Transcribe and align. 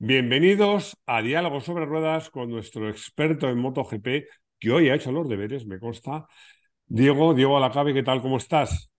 Bienvenidos 0.00 0.96
a 1.06 1.22
Diálogo 1.22 1.60
sobre 1.60 1.84
Ruedas 1.84 2.30
con 2.30 2.50
nuestro 2.50 2.88
experto 2.88 3.48
en 3.48 3.58
MotoGP, 3.58 4.28
que 4.60 4.70
hoy 4.70 4.88
ha 4.88 4.94
hecho 4.94 5.10
los 5.10 5.28
deberes, 5.28 5.66
me 5.66 5.80
consta. 5.80 6.28
Diego, 6.86 7.34
Diego 7.34 7.56
Alacabe, 7.56 7.92
¿qué 7.92 8.04
tal? 8.04 8.22
¿Cómo 8.22 8.36
estás? 8.36 8.90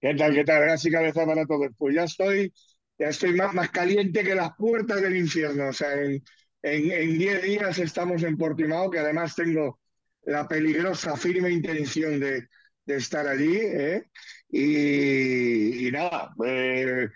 ¿Qué 0.00 0.14
tal? 0.14 0.34
¿Qué 0.34 0.44
tal? 0.44 0.64
Casi 0.64 0.90
cabeza 0.90 1.26
para 1.26 1.44
todos. 1.44 1.68
Pues 1.76 1.94
ya 1.94 2.04
estoy, 2.04 2.50
ya 2.98 3.08
estoy 3.08 3.34
más, 3.34 3.70
caliente 3.70 4.24
que 4.24 4.34
las 4.34 4.56
puertas 4.56 5.02
del 5.02 5.16
infierno. 5.16 5.68
O 5.68 5.72
sea, 5.74 5.92
en, 6.02 6.22
en, 6.62 7.18
10 7.18 7.42
días 7.42 7.78
estamos 7.78 8.22
en 8.22 8.38
Portimao, 8.38 8.90
que 8.90 9.00
además 9.00 9.34
tengo 9.34 9.80
la 10.22 10.48
peligrosa, 10.48 11.14
firme 11.14 11.50
intención 11.50 12.18
de, 12.18 12.48
de 12.86 12.96
estar 12.96 13.26
allí. 13.28 13.54
¿eh? 13.54 14.04
Y, 14.50 15.90
nada, 15.92 16.32
eh, 16.46 17.08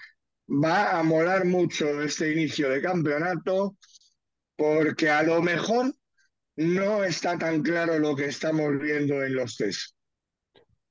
va 0.49 0.99
a 0.99 1.03
molar 1.03 1.45
mucho 1.45 2.03
este 2.03 2.33
inicio 2.33 2.69
de 2.69 2.83
campeonato 2.83 3.77
porque 4.57 5.11
a 5.11 5.23
lo 5.23 5.43
mejor 5.43 5.93
no 6.57 7.05
está 7.05 7.39
tan 7.39 7.62
claro 7.62 7.99
lo 7.99 8.15
que 8.15 8.27
estamos 8.27 8.79
viendo 8.79 9.23
en 9.23 9.34
los 9.34 9.57
test. 9.57 9.97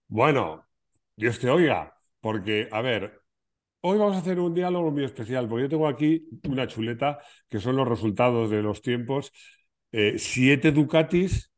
Bueno, 0.07 0.67
Dios 1.15 1.39
te 1.39 1.49
oiga, 1.49 1.95
porque, 2.19 2.67
a 2.71 2.81
ver, 2.81 3.21
hoy 3.81 3.97
vamos 3.97 4.15
a 4.15 4.19
hacer 4.19 4.39
un 4.39 4.53
diálogo 4.53 4.91
muy 4.91 5.05
especial, 5.05 5.47
porque 5.47 5.63
yo 5.63 5.69
tengo 5.69 5.87
aquí 5.87 6.27
una 6.47 6.67
chuleta 6.67 7.19
que 7.47 7.59
son 7.59 7.75
los 7.75 7.87
resultados 7.87 8.49
de 8.49 8.61
los 8.61 8.81
tiempos. 8.81 9.31
Eh, 9.91 10.15
siete 10.17 10.71
Ducatis 10.71 11.51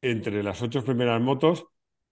entre 0.00 0.42
las 0.42 0.62
ocho 0.62 0.84
primeras 0.84 1.20
motos. 1.20 1.66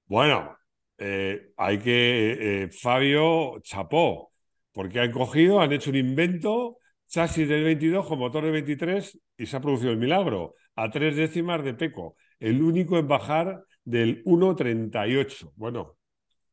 Bueno, 0.06 0.58
eh, 0.98 1.52
hay 1.56 1.78
que, 1.78 2.64
eh, 2.64 2.70
Fabio 2.70 3.60
chapó, 3.62 4.32
porque 4.78 5.00
han 5.00 5.10
cogido, 5.10 5.60
han 5.60 5.72
hecho 5.72 5.90
un 5.90 5.96
invento, 5.96 6.78
chasis 7.08 7.48
del 7.48 7.64
22 7.64 8.06
con 8.06 8.20
motor 8.20 8.44
de 8.44 8.52
23 8.52 9.18
y 9.36 9.44
se 9.44 9.56
ha 9.56 9.60
producido 9.60 9.90
el 9.90 9.98
milagro, 9.98 10.54
a 10.76 10.88
tres 10.88 11.16
décimas 11.16 11.64
de 11.64 11.74
Peco, 11.74 12.14
el 12.38 12.62
único 12.62 12.96
en 12.96 13.08
bajar 13.08 13.64
del 13.82 14.22
1.38. 14.22 15.50
Bueno, 15.56 15.98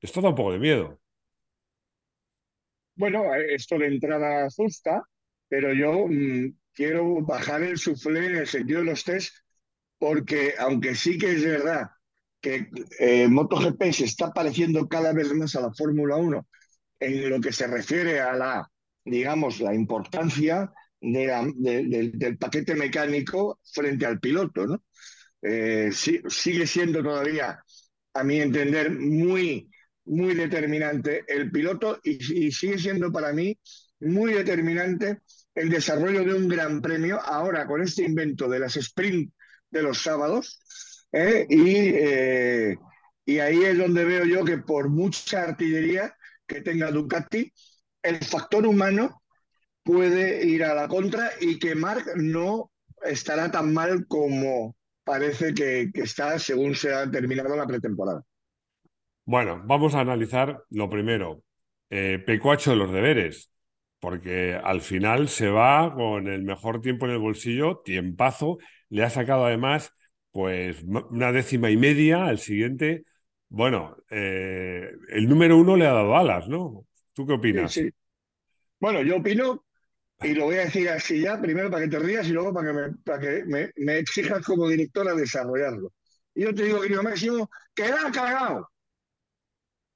esto 0.02 0.22
da 0.22 0.30
un 0.30 0.36
poco 0.36 0.54
de 0.54 0.58
miedo. 0.58 1.00
Bueno, 2.96 3.26
esto 3.36 3.78
de 3.78 3.90
entrada 3.90 4.46
asusta, 4.46 5.04
pero 5.48 5.72
yo 5.72 6.08
mm, 6.08 6.52
quiero 6.74 7.22
bajar 7.22 7.62
el 7.62 7.78
suflé 7.78 8.26
en 8.26 8.36
el 8.38 8.48
sentido 8.48 8.80
de 8.80 8.86
los 8.86 9.04
test, 9.04 9.36
porque 10.00 10.56
aunque 10.58 10.96
sí 10.96 11.20
que 11.20 11.30
es 11.30 11.46
verdad 11.46 11.92
que 12.42 12.72
eh, 12.98 13.28
MotoGP 13.28 13.84
se 13.92 14.06
está 14.06 14.34
pareciendo 14.34 14.88
cada 14.88 15.14
vez 15.14 15.32
más 15.32 15.56
a 15.56 15.62
la 15.62 15.72
Fórmula 15.72 16.16
1 16.16 16.44
en 17.06 17.30
lo 17.30 17.40
que 17.40 17.52
se 17.52 17.68
refiere 17.68 18.20
a 18.20 18.34
la, 18.34 18.72
digamos, 19.04 19.60
la 19.60 19.74
importancia 19.74 20.72
del 21.00 22.38
paquete 22.40 22.74
mecánico 22.74 23.60
frente 23.64 24.06
al 24.06 24.20
piloto, 24.20 24.66
¿no? 24.66 24.84
Eh, 25.42 25.92
sigue 25.92 26.66
siendo 26.66 27.04
todavía, 27.04 27.60
a 28.14 28.24
mi 28.24 28.42
entender, 28.42 28.92
muy, 28.92 29.70
muy 30.06 30.34
determinante 30.34 31.24
el 31.28 31.52
piloto 31.52 32.00
y, 32.04 32.52
sigue 32.52 32.80
siendo 32.80 33.12
para 33.12 33.32
mí 33.32 33.56
muy 34.00 34.34
determinante 34.34 35.20
el 35.54 35.70
desarrollo 35.70 36.24
de 36.24 36.34
un 36.34 36.48
gran 36.48 36.82
premio 36.82 37.22
ahora 37.22 37.68
con 37.68 37.82
este 37.82 38.04
invento 38.04 38.50
de 38.50 38.60
las 38.60 38.76
sprint 38.78 39.32
de 39.70 39.84
los 39.84 40.02
sábados. 40.02 40.60
¿eh? 41.12 41.46
y, 41.48 41.76
eh, 41.94 42.78
y 43.26 43.38
ahí 43.40 43.64
es 43.64 43.78
donde 43.78 44.04
veo 44.04 44.26
yo 44.26 44.44
que 44.44 44.58
por 44.58 44.90
mucha 44.90 45.44
artillería 45.44 46.16
que 46.46 46.62
tenga 46.62 46.92
Ducati, 46.92 47.52
el 48.02 48.18
factor 48.24 48.66
humano 48.66 49.22
puede 49.84 50.46
ir 50.46 50.64
a 50.64 50.74
la 50.74 50.88
contra 50.88 51.32
y 51.40 51.60
que 51.60 51.76
Marc 51.76 52.16
no 52.16 52.72
estará 53.04 53.52
tan 53.52 53.74
mal 53.74 54.08
como 54.08 54.76
parece 55.04 55.54
que, 55.54 55.92
está 55.94 56.40
según 56.40 56.76
se 56.76 56.94
ha 56.94 57.10
terminado 57.10 57.56
la 57.56 57.68
pretemporada. 57.68 58.24
Bueno, 59.26 59.62
vamos 59.66 59.96
a 59.96 60.02
analizar 60.02 60.64
lo 60.70 60.90
primero. 60.90 61.44
Eh, 61.90 62.24
ha 62.28 62.54
hecho 62.54 62.76
los 62.76 62.92
deberes, 62.92 63.52
porque 64.00 64.60
al 64.62 64.82
final 64.82 65.30
se 65.30 65.50
va 65.50 65.94
con 65.94 66.28
el 66.28 66.44
mejor 66.44 66.82
tiempo 66.82 67.06
en 67.06 67.14
el 67.14 67.20
bolsillo, 67.20 67.82
tiempazo, 67.84 68.58
le 68.90 69.04
ha 69.04 69.10
sacado 69.10 69.46
además 69.46 69.92
pues 70.32 70.84
una 70.84 71.32
décima 71.32 71.70
y 71.70 71.78
media 71.78 72.26
al 72.26 72.40
siguiente 72.40 73.06
bueno, 73.50 73.98
eh, 74.10 74.92
el 75.10 75.30
número 75.30 75.58
uno 75.58 75.76
le 75.76 75.88
ha 75.88 75.94
dado 75.94 76.16
alas, 76.16 76.48
¿no? 76.48 76.86
¿Tú 77.14 77.26
qué 77.26 77.34
opinas? 77.34 77.72
Sí, 77.72 77.90
Bueno, 78.80 79.02
yo 79.02 79.18
opino, 79.18 79.66
y 80.22 80.34
lo 80.34 80.46
voy 80.46 80.56
a 80.56 80.66
decir 80.66 80.90
así 80.90 81.22
ya, 81.22 81.40
primero 81.40 81.70
para 81.70 81.84
que 81.84 81.90
te 81.90 82.00
rías 82.00 82.28
y 82.28 82.32
luego 82.32 82.54
para 82.54 82.68
que 82.68 82.74
me, 82.74 82.92
para 83.04 83.20
que 83.20 83.44
me, 83.46 83.98
exijas 83.98 84.46
como 84.46 84.68
director 84.68 85.08
a 85.08 85.14
desarrollarlo. 85.14 85.94
Y 86.34 86.44
yo 86.44 86.54
te 86.54 86.64
digo, 86.64 86.82
querido 86.82 87.04
Máximo, 87.04 87.50
que 87.74 87.84
ha 87.84 88.12
cagado. 88.12 88.70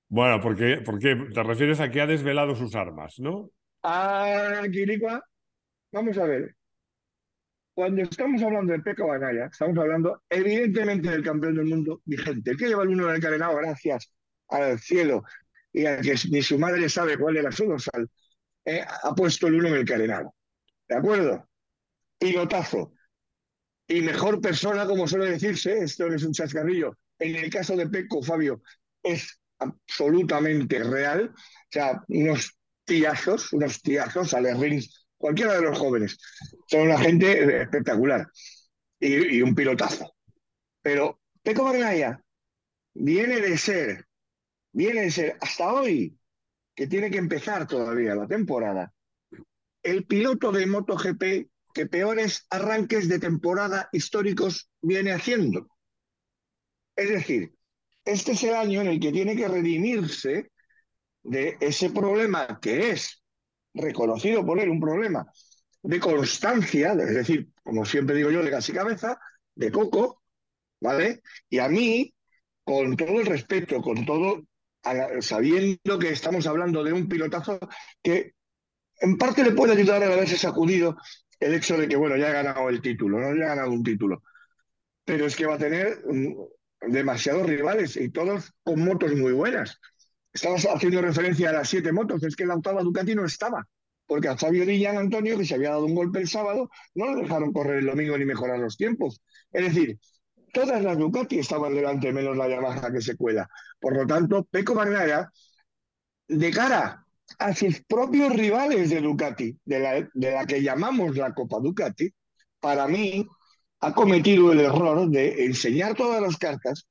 Bueno, 0.08 0.40
porque, 0.42 0.82
porque 0.84 1.16
te 1.34 1.44
refieres 1.44 1.80
a 1.80 1.92
que 1.92 2.02
ha 2.02 2.08
desvelado 2.08 2.56
sus 2.56 2.76
armas, 2.76 3.20
¿no? 3.20 3.52
Ah, 3.84 4.64
Quiricua, 4.72 5.24
vamos 5.92 6.18
a 6.18 6.26
ver. 6.26 6.56
Cuando 7.80 8.02
estamos 8.02 8.44
hablando 8.44 8.74
de 8.74 8.80
Peco 8.80 9.08
Banaya, 9.08 9.46
estamos 9.46 9.78
hablando 9.78 10.24
evidentemente 10.30 11.12
del 11.12 11.24
campeón 11.24 11.56
del 11.56 11.66
mundo 11.66 12.02
vigente, 12.04 12.52
el 12.52 12.58
que 12.58 12.68
lleva 12.68 12.84
el 12.84 12.90
uno 12.90 13.08
del 13.08 13.22
carenado 13.22 13.56
gracias 13.56 14.12
al 14.50 14.78
cielo 14.80 15.24
y 15.72 15.86
a 15.86 16.02
que 16.02 16.14
ni 16.30 16.42
su 16.42 16.60
madre 16.60 16.90
sabe 16.90 17.18
cuál 17.18 17.38
era 17.38 17.54
su 17.54 17.64
dorsal, 17.68 18.10
eh, 18.66 18.84
ha 18.86 19.16
puesto 19.16 19.48
el 19.48 19.56
uno 19.56 19.70
en 19.70 19.76
el 19.76 19.86
carenado. 19.86 20.36
¿De 20.90 20.96
acuerdo? 20.98 21.48
Pilotazo. 22.18 22.92
Y 23.88 24.02
mejor 24.02 24.42
persona, 24.42 24.86
como 24.86 25.08
suele 25.08 25.32
decirse, 25.32 25.78
esto 25.78 26.10
no 26.10 26.16
es 26.16 26.24
un 26.26 26.34
chascarrillo. 26.34 26.98
En 27.18 27.38
el 27.38 27.50
caso 27.50 27.78
de 27.78 27.88
Peco, 27.88 28.22
Fabio, 28.22 28.62
es 29.02 29.40
absolutamente 29.58 30.84
real. 30.84 31.32
O 31.34 31.72
sea, 31.72 32.04
unos 32.10 32.60
tiazos, 32.84 33.54
unos 33.54 33.82
tiazos, 33.82 34.34
a 34.34 34.42
rings 34.42 34.99
cualquiera 35.20 35.56
de 35.56 35.62
los 35.62 35.78
jóvenes. 35.78 36.18
Son 36.66 36.82
una 36.82 36.98
gente 36.98 37.62
espectacular 37.62 38.28
y, 39.00 39.42
un 39.42 39.54
pilotazo. 39.54 40.16
Pero 40.82 41.20
Peco 41.44 41.64
Bagnaia 41.64 42.24
viene 42.94 43.40
de 43.40 43.58
ser, 43.58 44.08
viene 44.72 45.02
de 45.02 45.12
ser 45.12 45.38
hasta 45.42 45.72
hoy, 45.74 46.18
que 46.74 46.88
tiene 46.88 47.12
que 47.12 47.18
empezar 47.18 47.68
todavía 47.68 48.16
la 48.16 48.28
temporada, 48.28 48.92
el 49.84 50.06
piloto 50.06 50.52
de 50.52 50.66
MotoGP 50.66 51.50
que 51.74 51.86
peores 51.86 52.48
arranques 52.50 53.08
de 53.08 53.20
temporada 53.20 53.90
históricos 53.92 54.70
viene 54.82 55.12
haciendo. 55.12 55.68
Es 56.96 57.10
decir, 57.10 57.54
este 58.06 58.32
es 58.32 58.44
el 58.44 58.56
año 58.56 58.82
en 58.82 58.88
el 58.88 59.00
que 59.00 59.12
tiene 59.12 59.36
que 59.36 59.48
redimirse 59.48 60.52
de 61.24 61.58
ese 61.60 61.90
problema 61.90 62.60
que 62.62 62.92
es 62.92 63.19
reconocido 63.82 64.46
por 64.46 64.60
él 64.60 64.70
un 64.70 64.80
problema 64.80 65.26
de 65.82 66.00
constancia, 66.00 66.94
es 66.94 67.16
decir, 67.16 67.50
como 67.64 67.86
siempre 67.86 68.16
digo 68.16 68.32
yo, 68.32 68.44
de 68.44 68.52
casi 68.52 68.74
cabeza, 68.74 69.20
de 69.56 69.72
coco, 69.72 70.24
¿vale? 70.82 71.22
Y 71.50 71.60
a 71.60 71.70
mí, 71.70 72.14
con 72.64 72.96
todo 72.96 73.20
el 73.20 73.26
respeto, 73.26 73.82
con 73.82 74.06
todo, 74.06 74.44
sabiendo 75.22 76.00
que 76.00 76.10
estamos 76.10 76.48
hablando 76.48 76.84
de 76.84 76.94
un 76.94 77.08
pilotazo 77.08 77.60
que 78.02 78.34
en 79.02 79.18
parte 79.18 79.44
le 79.44 79.52
puede 79.52 79.74
ayudar 79.74 80.04
a 80.04 80.08
haberse 80.08 80.38
sacudido 80.38 80.98
el 81.40 81.54
hecho 81.54 81.78
de 81.78 81.88
que, 81.88 81.96
bueno, 81.96 82.18
ya 82.18 82.30
ha 82.30 82.34
ganado 82.34 82.70
el 82.70 82.82
título, 82.82 83.20
no 83.20 83.36
ya 83.36 83.46
ha 83.46 83.56
ganado 83.56 83.72
un 83.72 83.84
título. 83.84 84.24
Pero 85.06 85.26
es 85.26 85.36
que 85.36 85.46
va 85.46 85.56
a 85.56 85.60
tener 85.60 86.04
mm, 86.06 86.36
demasiados 86.92 87.48
rivales 87.48 87.96
y 87.96 88.10
todos 88.10 88.52
con 88.64 88.84
motos 88.84 89.16
muy 89.16 89.32
buenas. 89.32 89.80
Estabas 90.34 90.66
haciendo 90.66 91.02
referencia 91.02 91.50
a 91.50 91.54
las 91.54 91.70
siete 91.70 91.92
motos, 91.92 92.24
es 92.24 92.36
que 92.36 92.46
la 92.46 92.56
octava 92.56 92.84
Ducati 92.84 93.16
no 93.16 93.26
estaba, 93.26 93.68
porque 94.06 94.28
a 94.28 94.38
Fabio 94.38 94.66
Di 94.66 94.86
Antonio, 94.86 95.38
que 95.38 95.46
se 95.46 95.56
había 95.56 95.72
dado 95.72 95.86
un 95.86 95.96
golpe 95.96 96.20
el 96.20 96.28
sábado, 96.28 96.70
no 96.96 97.14
lo 97.14 97.22
dejaron 97.22 97.52
correr 97.52 97.80
el 97.80 97.86
domingo 97.88 98.18
ni 98.18 98.26
mejorar 98.26 98.60
los 98.60 98.78
tiempos. 98.78 99.22
Es 99.52 99.66
decir, 99.66 100.00
todas 100.54 100.84
las 100.84 100.98
Ducati 100.98 101.40
estaban 101.40 101.74
delante, 101.74 102.12
menos 102.14 102.38
la 102.38 102.48
Yamaha 102.48 102.92
que 102.92 103.02
se 103.02 103.16
cuela. 103.16 103.50
Por 103.80 103.96
lo 103.96 104.06
tanto, 104.06 104.44
Peco 104.46 104.76
Bagnaia, 104.76 105.30
de 106.28 106.52
cara 106.52 107.06
a 107.38 107.56
sus 107.56 107.82
propios 107.84 108.34
rivales 108.34 108.90
de 108.90 109.02
Ducati, 109.02 109.58
de 109.66 109.80
la, 109.80 110.10
de 110.14 110.32
la 110.32 110.46
que 110.46 110.62
llamamos 110.62 111.16
la 111.16 111.34
Copa 111.34 111.60
Ducati, 111.60 112.12
para 112.60 112.88
mí 112.88 113.28
ha 113.82 113.94
cometido 113.94 114.52
el 114.52 114.60
error 114.60 115.10
de 115.10 115.46
enseñar 115.46 115.96
todas 115.96 116.22
las 116.22 116.38
cartas 116.38 116.88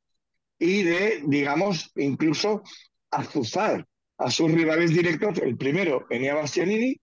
y 0.59 0.83
de, 0.83 1.23
digamos, 1.27 1.91
incluso 1.97 2.63
azuzar 3.11 3.87
a 4.19 4.31
sus 4.31 4.51
rivales 4.51 4.91
directos, 4.91 5.39
el 5.39 5.57
primero, 5.57 6.07
Enea 6.11 6.35
Bastianini, 6.35 7.01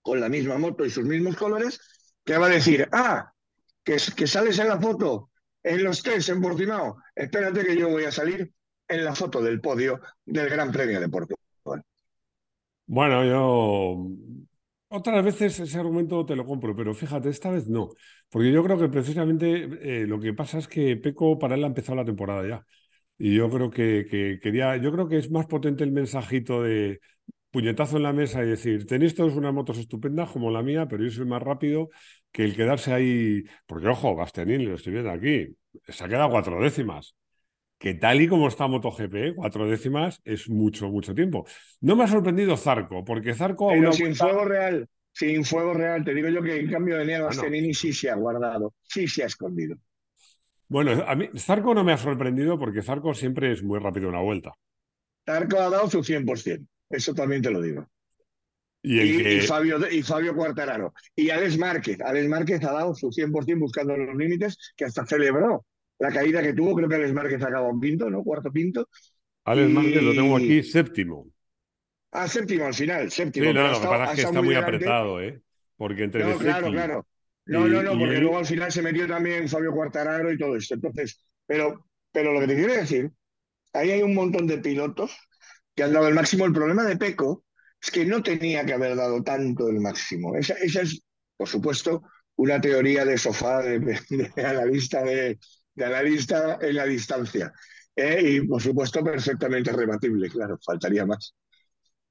con 0.00 0.20
la 0.20 0.28
misma 0.28 0.58
moto 0.58 0.84
y 0.84 0.90
sus 0.90 1.04
mismos 1.04 1.36
colores, 1.36 1.80
que 2.24 2.38
va 2.38 2.46
a 2.46 2.50
decir, 2.50 2.88
ah, 2.92 3.32
que, 3.82 3.96
que 4.16 4.26
sales 4.26 4.58
en 4.58 4.68
la 4.68 4.80
foto 4.80 5.30
en 5.62 5.82
los 5.82 6.02
test 6.02 6.28
en 6.28 6.40
Portimao, 6.40 6.96
espérate 7.14 7.64
que 7.64 7.76
yo 7.76 7.88
voy 7.88 8.04
a 8.04 8.12
salir 8.12 8.52
en 8.88 9.04
la 9.04 9.14
foto 9.16 9.42
del 9.42 9.60
podio 9.60 10.00
del 10.24 10.48
Gran 10.48 10.70
Premio 10.70 11.00
de 11.00 11.08
Portugal. 11.08 11.82
Bueno, 12.86 13.24
yo 13.24 14.08
otras 14.88 15.24
veces 15.24 15.58
ese 15.58 15.78
argumento 15.78 16.24
te 16.24 16.36
lo 16.36 16.46
compro, 16.46 16.76
pero 16.76 16.94
fíjate, 16.94 17.30
esta 17.30 17.50
vez 17.50 17.68
no, 17.68 17.90
porque 18.30 18.52
yo 18.52 18.62
creo 18.62 18.78
que 18.78 18.88
precisamente 18.88 19.68
eh, 19.82 20.06
lo 20.06 20.20
que 20.20 20.32
pasa 20.34 20.58
es 20.58 20.68
que 20.68 20.96
Peco 20.96 21.36
para 21.36 21.56
él 21.56 21.64
ha 21.64 21.68
empezado 21.68 21.96
la 21.96 22.04
temporada 22.04 22.46
ya. 22.48 22.64
Y 23.18 23.34
yo 23.34 23.48
creo 23.50 23.70
que, 23.70 24.06
que 24.10 24.38
quería, 24.40 24.76
yo 24.76 24.92
creo 24.92 25.08
que 25.08 25.18
es 25.18 25.30
más 25.30 25.46
potente 25.46 25.84
el 25.84 25.92
mensajito 25.92 26.62
de 26.62 27.00
puñetazo 27.50 27.96
en 27.96 28.02
la 28.02 28.12
mesa 28.12 28.42
y 28.44 28.48
decir, 28.48 28.86
tenéis 28.86 29.14
todos 29.14 29.34
unas 29.34 29.54
motos 29.54 29.78
estupendas 29.78 30.30
como 30.30 30.50
la 30.50 30.62
mía, 30.62 30.86
pero 30.88 31.02
yo 31.02 31.10
soy 31.10 31.24
más 31.24 31.42
rápido 31.42 31.88
que 32.30 32.44
el 32.44 32.54
quedarse 32.54 32.92
ahí, 32.92 33.44
porque 33.64 33.88
ojo, 33.88 34.14
Bastianini, 34.14 34.66
lo 34.66 34.74
estoy 34.74 34.92
viendo 34.92 35.10
aquí, 35.10 35.56
se 35.88 36.04
ha 36.04 36.08
quedado 36.08 36.30
cuatro 36.30 36.60
décimas 36.60 37.16
que 37.78 37.94
tal 37.94 38.20
y 38.20 38.28
como 38.28 38.48
está 38.48 38.66
MotoGP, 38.66 39.34
cuatro 39.34 39.68
décimas 39.68 40.20
es 40.24 40.48
mucho, 40.48 40.88
mucho 40.88 41.14
tiempo. 41.14 41.46
No 41.80 41.96
me 41.96 42.04
ha 42.04 42.08
sorprendido 42.08 42.56
Zarco, 42.56 43.04
porque 43.04 43.34
Zarco... 43.34 43.68
Pero 43.68 43.92
sin 43.92 44.14
fuego 44.14 44.44
real, 44.44 44.88
sin 45.12 45.44
fuego 45.44 45.74
real, 45.74 46.04
te 46.04 46.14
digo 46.14 46.28
yo 46.28 46.42
que 46.42 46.60
en 46.60 46.70
cambio 46.70 46.96
de 46.96 47.04
Nieva 47.04 47.26
Bastianini 47.26 47.74
sí 47.74 47.92
se 47.92 48.10
ha 48.10 48.14
guardado, 48.16 48.74
sí 48.82 49.06
se 49.08 49.22
ha 49.22 49.26
escondido. 49.26 49.76
Bueno, 50.68 51.04
a 51.06 51.14
mí 51.14 51.28
Zarco 51.36 51.74
no 51.74 51.84
me 51.84 51.92
ha 51.92 51.98
sorprendido 51.98 52.58
porque 52.58 52.82
Zarco 52.82 53.14
siempre 53.14 53.52
es 53.52 53.62
muy 53.62 53.78
rápido 53.78 54.08
una 54.08 54.20
vuelta. 54.20 54.54
Zarco 55.24 55.58
ha 55.58 55.70
dado 55.70 55.90
su 55.90 56.02
100%, 56.02 56.66
eso 56.90 57.14
también 57.14 57.42
te 57.42 57.50
lo 57.50 57.60
digo. 57.60 57.88
Y, 58.82 59.40
Fabio, 59.40 59.78
y 59.90 60.00
Fabio 60.02 60.34
Quartararo. 60.34 60.94
Y 61.16 61.30
Alex 61.30 61.58
Márquez. 61.58 62.00
Alex 62.00 62.28
Márquez 62.28 62.62
ha 62.62 62.72
dado 62.72 62.94
su 62.94 63.10
100% 63.10 63.58
buscando 63.58 63.96
los 63.96 64.14
límites, 64.14 64.56
que 64.76 64.84
hasta 64.84 65.04
celebró 65.04 65.66
la 65.98 66.12
caída 66.12 66.40
que 66.40 66.52
tuvo, 66.52 66.76
creo 66.76 66.88
que 66.88 66.94
Alex 66.94 67.12
Márquez 67.12 67.42
acabó 67.42 67.70
un 67.70 67.80
pinto, 67.80 68.08
¿no? 68.08 68.22
Cuarto 68.22 68.52
pinto. 68.52 68.88
Alex 69.44 69.70
Márquez 69.70 70.02
lo 70.02 70.12
tengo 70.12 70.36
aquí 70.36 70.62
séptimo. 70.62 71.26
Ah, 72.12 72.28
séptimo 72.28 72.66
al 72.66 72.74
final, 72.74 73.10
séptimo. 73.10 73.46
Sí, 73.46 73.52
no, 73.54 73.68
lo 73.72 73.80
que 73.80 73.86
pasa 73.86 74.12
es 74.12 74.16
que 74.16 74.22
está 74.22 74.42
muy, 74.42 74.54
apretado, 74.54 75.20
¿eh? 75.20 75.40
Porque 75.76 76.04
entre 76.04 76.24
No, 76.24 76.38
claro, 76.38 76.70
claro. 76.70 77.06
No, 77.46 77.68
no, 77.68 77.82
no, 77.82 77.96
porque 77.98 78.18
luego 78.18 78.38
al 78.38 78.46
final 78.46 78.72
se 78.72 78.82
metió 78.82 79.06
también 79.06 79.48
Fabio 79.48 79.72
Cuartararo 79.72 80.32
y 80.32 80.38
todo 80.38 80.56
esto. 80.56 80.74
Entonces, 80.74 81.20
pero, 81.46 81.86
pero 82.12 82.32
lo 82.32 82.40
que 82.40 82.48
te 82.48 82.56
quiero 82.56 82.74
decir, 82.74 83.10
ahí 83.72 83.90
hay 83.92 84.02
un 84.02 84.14
montón 84.14 84.46
de 84.46 84.58
pilotos 84.58 85.16
que 85.74 85.84
han 85.84 85.92
dado 85.92 86.08
el 86.08 86.14
máximo. 86.14 86.44
El 86.46 86.52
problema 86.52 86.84
de 86.84 86.96
Peco 86.96 87.44
es 87.80 87.90
que 87.90 88.04
no 88.04 88.22
tenía 88.22 88.64
que 88.66 88.72
haber 88.74 88.96
dado 88.96 89.22
tanto 89.22 89.68
el 89.68 89.80
máximo. 89.80 90.36
Esa, 90.36 90.54
esa 90.54 90.82
es, 90.82 91.02
por 91.36 91.48
supuesto, 91.48 92.02
una 92.36 92.60
teoría 92.60 93.04
de 93.04 93.18
sofá 93.18 93.62
de, 93.62 93.78
de, 93.80 94.00
de 94.34 94.46
analista 94.46 95.02
de, 95.04 95.38
de 95.74 95.84
analista 95.84 96.58
en 96.60 96.76
la 96.76 96.84
distancia. 96.86 97.52
¿eh? 97.94 98.20
Y 98.24 98.46
por 98.46 98.62
supuesto, 98.62 99.04
perfectamente 99.04 99.72
rebatible, 99.72 100.28
claro, 100.30 100.58
faltaría 100.64 101.06
más. 101.06 101.34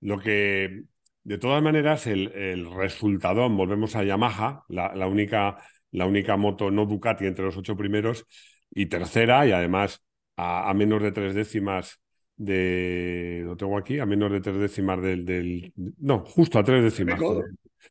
Lo 0.01 0.19
que, 0.19 0.83
de 1.25 1.37
todas 1.39 1.61
maneras, 1.61 2.07
el, 2.07 2.31
el 2.33 2.71
resultado, 2.73 3.49
volvemos 3.49 3.95
a 3.97 4.03
Yamaha, 4.05 4.63
la, 4.69 4.95
la, 4.95 5.07
única, 5.07 5.57
la 5.91 6.05
única 6.05 6.37
moto 6.37 6.71
no 6.71 6.85
Ducati 6.85 7.25
entre 7.25 7.45
los 7.45 7.57
ocho 7.57 7.75
primeros, 7.75 8.25
y 8.71 8.85
tercera, 8.85 9.45
y 9.47 9.51
además 9.51 10.03
a, 10.37 10.69
a 10.69 10.73
menos 10.73 11.01
de 11.03 11.11
tres 11.11 11.35
décimas 11.35 11.99
de. 12.37 13.41
Lo 13.45 13.57
tengo 13.57 13.77
aquí, 13.77 13.99
a 13.99 14.05
menos 14.05 14.31
de 14.31 14.41
tres 14.41 14.57
décimas 14.57 15.01
del. 15.01 15.25
del 15.25 15.73
no, 15.99 16.23
justo 16.25 16.59
a 16.59 16.63
tres 16.63 16.83
décimas 16.83 17.19
Peco. 17.19 17.35
de, 17.41 17.43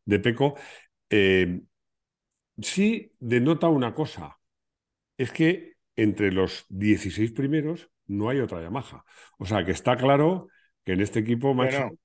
de 0.04 0.18
Peco. 0.20 0.54
Eh, 1.10 1.60
sí 2.62 3.12
denota 3.18 3.68
una 3.68 3.94
cosa 3.94 4.38
es 5.16 5.32
que 5.32 5.74
entre 5.96 6.32
los 6.32 6.66
16 6.68 7.32
primeros 7.32 7.90
no 8.06 8.28
hay 8.28 8.40
otra 8.40 8.62
Yamaha. 8.62 9.04
O 9.38 9.46
sea 9.46 9.64
que 9.64 9.72
está 9.72 9.96
claro 9.96 10.48
que 10.84 10.92
en 10.92 11.00
este 11.00 11.20
equipo, 11.20 11.54
macho, 11.54 11.78
bueno, 11.78 11.96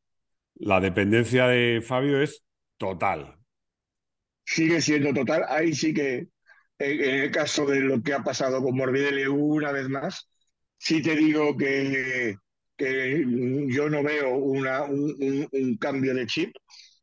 la 0.59 0.79
dependencia 0.79 1.47
de 1.47 1.81
Fabio 1.81 2.21
es 2.21 2.43
total. 2.77 3.37
Sigue 4.45 4.81
siendo 4.81 5.13
total. 5.13 5.45
Ahí 5.47 5.73
sí 5.73 5.93
que, 5.93 6.27
en 6.77 7.15
el 7.21 7.31
caso 7.31 7.65
de 7.65 7.79
lo 7.79 8.01
que 8.01 8.13
ha 8.13 8.23
pasado 8.23 8.61
con 8.61 8.75
Morbidelli 8.75 9.25
una 9.25 9.71
vez 9.71 9.87
más, 9.89 10.29
sí 10.77 11.01
te 11.01 11.15
digo 11.15 11.55
que, 11.55 12.35
que 12.75 13.25
yo 13.67 13.89
no 13.89 14.03
veo 14.03 14.35
una, 14.35 14.83
un, 14.83 15.77
cambio 15.79 16.13
de 16.13 16.25
chip. 16.25 16.55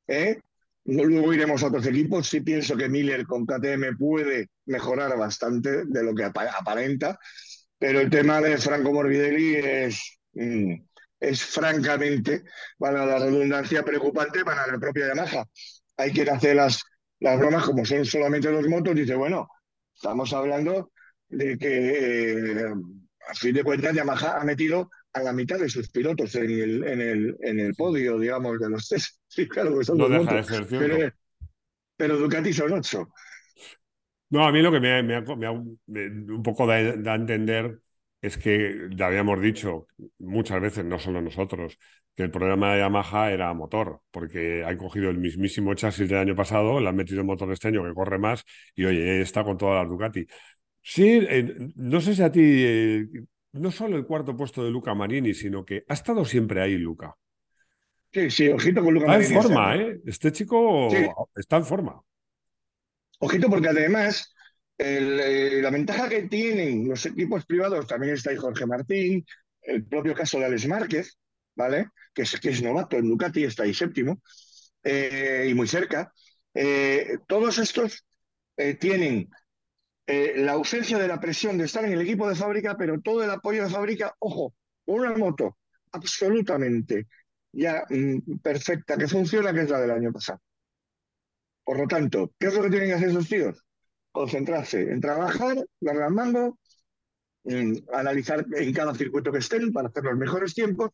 ¿eh? 0.06 0.38
Luego 0.84 1.32
iremos 1.32 1.62
a 1.62 1.68
otros 1.68 1.86
equipos. 1.86 2.28
Sí 2.28 2.40
pienso 2.40 2.76
que 2.76 2.88
Miller 2.88 3.26
con 3.26 3.46
KTM 3.46 3.96
puede 3.98 4.48
mejorar 4.66 5.16
bastante 5.16 5.86
de 5.86 6.02
lo 6.02 6.14
que 6.14 6.24
aparenta, 6.24 7.18
pero 7.78 8.00
el 8.00 8.10
tema 8.10 8.40
de 8.40 8.58
Franco 8.58 8.92
Morbidelli 8.92 9.56
es, 9.56 10.18
mm, 10.34 10.74
es 11.20 11.42
francamente, 11.44 12.44
para 12.78 13.06
la 13.06 13.18
redundancia, 13.18 13.82
preocupante 13.82 14.44
para 14.44 14.66
la 14.66 14.78
propia 14.78 15.08
Yamaha. 15.08 15.46
Hay 15.96 16.12
que 16.12 16.22
hacer 16.22 16.56
las, 16.56 16.82
las 17.20 17.38
bromas 17.38 17.64
como 17.64 17.84
son 17.84 18.04
solamente 18.04 18.50
dos 18.50 18.68
motos. 18.68 18.94
Dice, 18.94 19.14
bueno, 19.14 19.48
estamos 19.94 20.32
hablando 20.32 20.92
de 21.28 21.58
que, 21.58 22.38
eh, 22.38 22.74
a 23.28 23.34
fin 23.34 23.54
de 23.54 23.64
cuentas, 23.64 23.94
Yamaha 23.94 24.40
ha 24.40 24.44
metido 24.44 24.90
a 25.12 25.22
la 25.22 25.32
mitad 25.32 25.58
de 25.58 25.68
sus 25.68 25.88
pilotos 25.88 26.34
en 26.34 26.50
el, 26.50 26.84
en 26.86 27.00
el, 27.00 27.36
en 27.40 27.60
el 27.60 27.74
podio, 27.74 28.18
digamos, 28.18 28.58
de 28.58 28.70
los 28.70 28.88
test. 28.88 29.16
Sí, 29.28 29.46
claro, 29.46 29.76
que 29.76 29.84
son 29.84 29.98
no 29.98 30.08
dos 30.08 30.24
motos, 30.24 30.70
de 30.70 30.78
pero, 30.78 31.12
pero, 31.94 32.16
Ducati 32.16 32.54
son 32.54 32.72
ocho. 32.72 33.08
No, 34.30 34.46
a 34.46 34.52
mí 34.52 34.62
lo 34.62 34.72
que 34.72 34.80
me, 34.80 35.02
me, 35.02 35.20
me, 35.20 35.76
me 35.86 36.32
un 36.32 36.42
poco 36.42 36.66
da, 36.66 36.96
da, 36.96 37.12
a 37.12 37.16
entender 37.16 37.78
es 38.22 38.38
que 38.38 38.88
ya 38.96 39.06
habíamos 39.06 39.40
dicho 39.40 39.86
muchas 40.18 40.60
veces, 40.60 40.84
no 40.84 40.98
solo 40.98 41.20
nosotros, 41.20 41.78
que 42.14 42.22
el 42.24 42.30
problema 42.30 42.72
de 42.72 42.80
Yamaha 42.80 43.30
era 43.30 43.52
motor, 43.54 44.00
porque 44.10 44.64
han 44.64 44.78
cogido 44.78 45.10
el 45.10 45.18
mismísimo 45.18 45.74
chasis 45.74 46.08
del 46.08 46.18
año 46.18 46.34
pasado, 46.36 46.80
le 46.80 46.88
han 46.88 46.96
metido 46.96 47.20
el 47.20 47.26
motor 47.26 47.52
este 47.52 47.68
año 47.68 47.84
que 47.84 47.94
corre 47.94 48.18
más 48.18 48.44
y 48.74 48.84
oye, 48.86 49.20
está 49.20 49.44
con 49.44 49.58
todas 49.58 49.82
las 49.82 49.88
Ducati. 49.90 50.26
Sí, 50.82 51.20
eh, 51.28 51.72
no 51.76 52.00
sé 52.00 52.14
si 52.14 52.22
a 52.22 52.30
ti 52.32 52.40
eh, 52.42 53.06
no 53.52 53.70
solo 53.70 53.96
el 53.96 54.06
cuarto 54.06 54.36
puesto 54.36 54.64
de 54.64 54.70
Luca 54.70 54.94
Marini, 54.94 55.34
sino 55.34 55.64
que 55.64 55.84
ha 55.88 55.94
estado 55.94 56.24
siempre 56.24 56.62
ahí, 56.62 56.76
Luca. 56.78 57.16
Sí, 58.12 58.30
sí, 58.30 58.48
ojito 58.48 58.82
con 58.82 58.94
Luca 58.94 59.06
está 59.06 59.18
Marini. 59.18 59.34
en 59.34 59.42
forma, 59.42 59.76
¿eh? 59.76 60.00
Este 60.06 60.32
chico 60.32 60.88
sí. 60.90 61.06
está 61.36 61.56
en 61.58 61.64
forma. 61.66 62.00
Ojito 63.18 63.48
porque 63.48 63.68
además 63.68 64.34
eh, 64.78 65.60
la 65.62 65.70
ventaja 65.70 66.08
que 66.08 66.22
tienen 66.24 66.88
los 66.88 67.06
equipos 67.06 67.46
privados, 67.46 67.86
también 67.86 68.14
está 68.14 68.30
ahí 68.30 68.36
Jorge 68.36 68.66
Martín, 68.66 69.24
el 69.62 69.84
propio 69.84 70.14
caso 70.14 70.38
de 70.38 70.46
Alex 70.46 70.66
Márquez, 70.68 71.18
¿vale? 71.54 71.88
Que 72.14 72.22
es, 72.22 72.38
que 72.40 72.50
es 72.50 72.62
novato 72.62 72.96
en 72.96 73.08
Ducati, 73.08 73.44
está 73.44 73.64
ahí 73.64 73.74
séptimo, 73.74 74.20
eh, 74.82 75.46
y 75.50 75.54
muy 75.54 75.66
cerca. 75.66 76.12
Eh, 76.54 77.18
todos 77.26 77.58
estos 77.58 78.04
tienen 78.80 79.28
la 80.06 80.52
ausencia 80.52 80.98
de 80.98 81.08
la 81.08 81.20
presión 81.20 81.58
de 81.58 81.64
estar 81.64 81.84
en 81.84 81.92
el 81.92 82.00
equipo 82.00 82.28
de 82.28 82.34
fábrica, 82.34 82.76
pero 82.78 83.00
todo 83.00 83.22
el 83.22 83.30
apoyo 83.30 83.64
de 83.64 83.70
fábrica, 83.70 84.14
ojo, 84.20 84.54
una 84.86 85.14
moto 85.14 85.58
absolutamente 85.92 87.06
ya 87.52 87.84
mm, 87.88 88.38
perfecta, 88.42 88.96
que 88.96 89.08
funciona, 89.08 89.52
que 89.52 89.62
es 89.62 89.70
la 89.70 89.80
del 89.80 89.90
año 89.90 90.12
pasado. 90.12 90.40
Por 91.64 91.78
lo 91.78 91.86
tanto, 91.86 92.32
¿qué 92.38 92.46
es 92.46 92.54
lo 92.54 92.62
que 92.62 92.70
tienen 92.70 92.88
que 92.88 92.94
hacer 92.94 93.08
esos 93.10 93.28
tíos? 93.28 93.65
Concentrarse 94.16 94.80
en 94.80 94.98
trabajar, 94.98 95.58
al 95.86 96.10
mango, 96.10 96.58
mm, 97.44 97.74
analizar 97.92 98.46
en 98.50 98.72
cada 98.72 98.94
circuito 98.94 99.30
que 99.30 99.40
estén 99.40 99.70
para 99.74 99.88
hacer 99.88 100.04
los 100.04 100.16
mejores 100.16 100.54
tiempos 100.54 100.92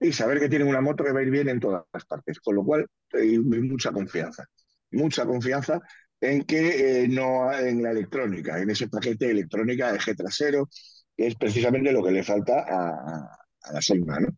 y 0.00 0.12
saber 0.12 0.40
que 0.40 0.48
tienen 0.48 0.66
una 0.66 0.80
moto 0.80 1.04
que 1.04 1.12
va 1.12 1.20
a 1.20 1.22
ir 1.22 1.30
bien 1.30 1.48
en 1.48 1.60
todas 1.60 1.84
las 1.92 2.04
partes. 2.06 2.40
Con 2.40 2.56
lo 2.56 2.64
cual, 2.64 2.88
hay 3.12 3.38
mucha 3.38 3.92
confianza. 3.92 4.44
Mucha 4.90 5.24
confianza 5.26 5.80
en 6.20 6.42
que 6.42 7.04
eh, 7.04 7.08
no 7.08 7.52
en 7.52 7.84
la 7.84 7.92
electrónica, 7.92 8.58
en 8.58 8.70
ese 8.70 8.88
paquete 8.88 9.30
electrónica 9.30 9.92
de 9.92 9.98
eje 9.98 10.16
trasero, 10.16 10.68
que 11.16 11.28
es 11.28 11.36
precisamente 11.36 11.92
lo 11.92 12.02
que 12.02 12.10
le 12.10 12.24
falta 12.24 12.64
a, 12.68 13.72
la 13.72 13.80
Selma, 13.80 14.18
¿no? 14.18 14.30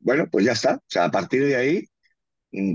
Bueno, 0.00 0.26
pues 0.28 0.44
ya 0.44 0.52
está. 0.52 0.74
O 0.74 0.82
sea, 0.88 1.04
a 1.04 1.10
partir 1.12 1.44
de 1.44 1.54
ahí, 1.54 1.84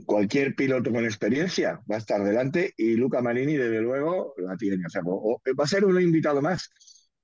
cualquier 0.05 0.55
piloto 0.55 0.91
con 0.91 1.05
experiencia 1.05 1.81
va 1.89 1.95
a 1.95 1.99
estar 1.99 2.23
delante 2.23 2.73
y 2.77 2.93
Luca 2.95 3.21
Marini, 3.21 3.55
desde 3.55 3.81
luego, 3.81 4.33
la 4.37 4.57
tiene. 4.57 4.85
O 4.85 4.89
sea, 4.89 5.01
o, 5.05 5.41
va 5.57 5.63
a 5.63 5.67
ser 5.67 5.85
un 5.85 6.01
invitado 6.01 6.41
más. 6.41 6.69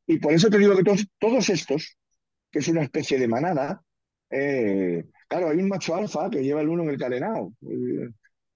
Y 0.08 0.20
por 0.20 0.34
eso 0.34 0.50
te 0.50 0.58
digo 0.58 0.76
que 0.76 0.84
todos, 0.84 1.08
todos 1.20 1.50
estos, 1.50 1.98
que 2.52 2.60
es 2.60 2.68
una 2.68 2.84
especie 2.84 3.20
de 3.20 3.28
manada, 3.28 3.82
eh, 4.30 5.06
Claro, 5.28 5.50
hay 5.50 5.58
un 5.58 5.70
macho 5.70 5.96
alfa 5.96 6.30
que 6.30 6.44
lleva 6.44 6.62
el 6.62 6.70
uno 6.70 6.84
en 6.84 6.90
el 6.90 6.98
carenado. 6.98 7.54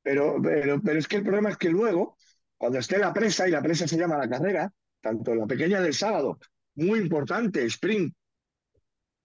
Pero, 0.01 0.41
pero, 0.41 0.81
pero 0.81 0.99
es 0.99 1.07
que 1.07 1.17
el 1.17 1.23
problema 1.23 1.49
es 1.49 1.57
que 1.57 1.69
luego, 1.69 2.17
cuando 2.57 2.79
esté 2.79 2.97
la 2.97 3.13
presa, 3.13 3.47
y 3.47 3.51
la 3.51 3.61
presa 3.61 3.87
se 3.87 3.97
llama 3.97 4.17
la 4.17 4.29
carrera, 4.29 4.71
tanto 5.01 5.35
la 5.35 5.47
pequeña 5.47 5.81
del 5.81 5.93
sábado, 5.93 6.39
muy 6.75 6.99
importante, 6.99 7.65
sprint, 7.65 8.13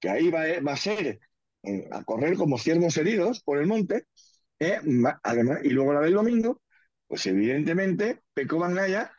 que 0.00 0.08
ahí 0.08 0.30
va, 0.30 0.44
va 0.66 0.72
a 0.72 0.76
ser 0.76 1.20
eh, 1.62 1.88
a 1.90 2.04
correr 2.04 2.36
como 2.36 2.58
ciervos 2.58 2.96
heridos 2.96 3.42
por 3.42 3.58
el 3.58 3.66
monte, 3.66 4.06
además, 5.22 5.60
y 5.62 5.70
luego 5.70 5.92
la 5.92 6.00
del 6.00 6.14
domingo, 6.14 6.60
pues 7.06 7.26
evidentemente 7.26 8.22
Peco 8.32 8.58
Bagnaya, 8.58 9.12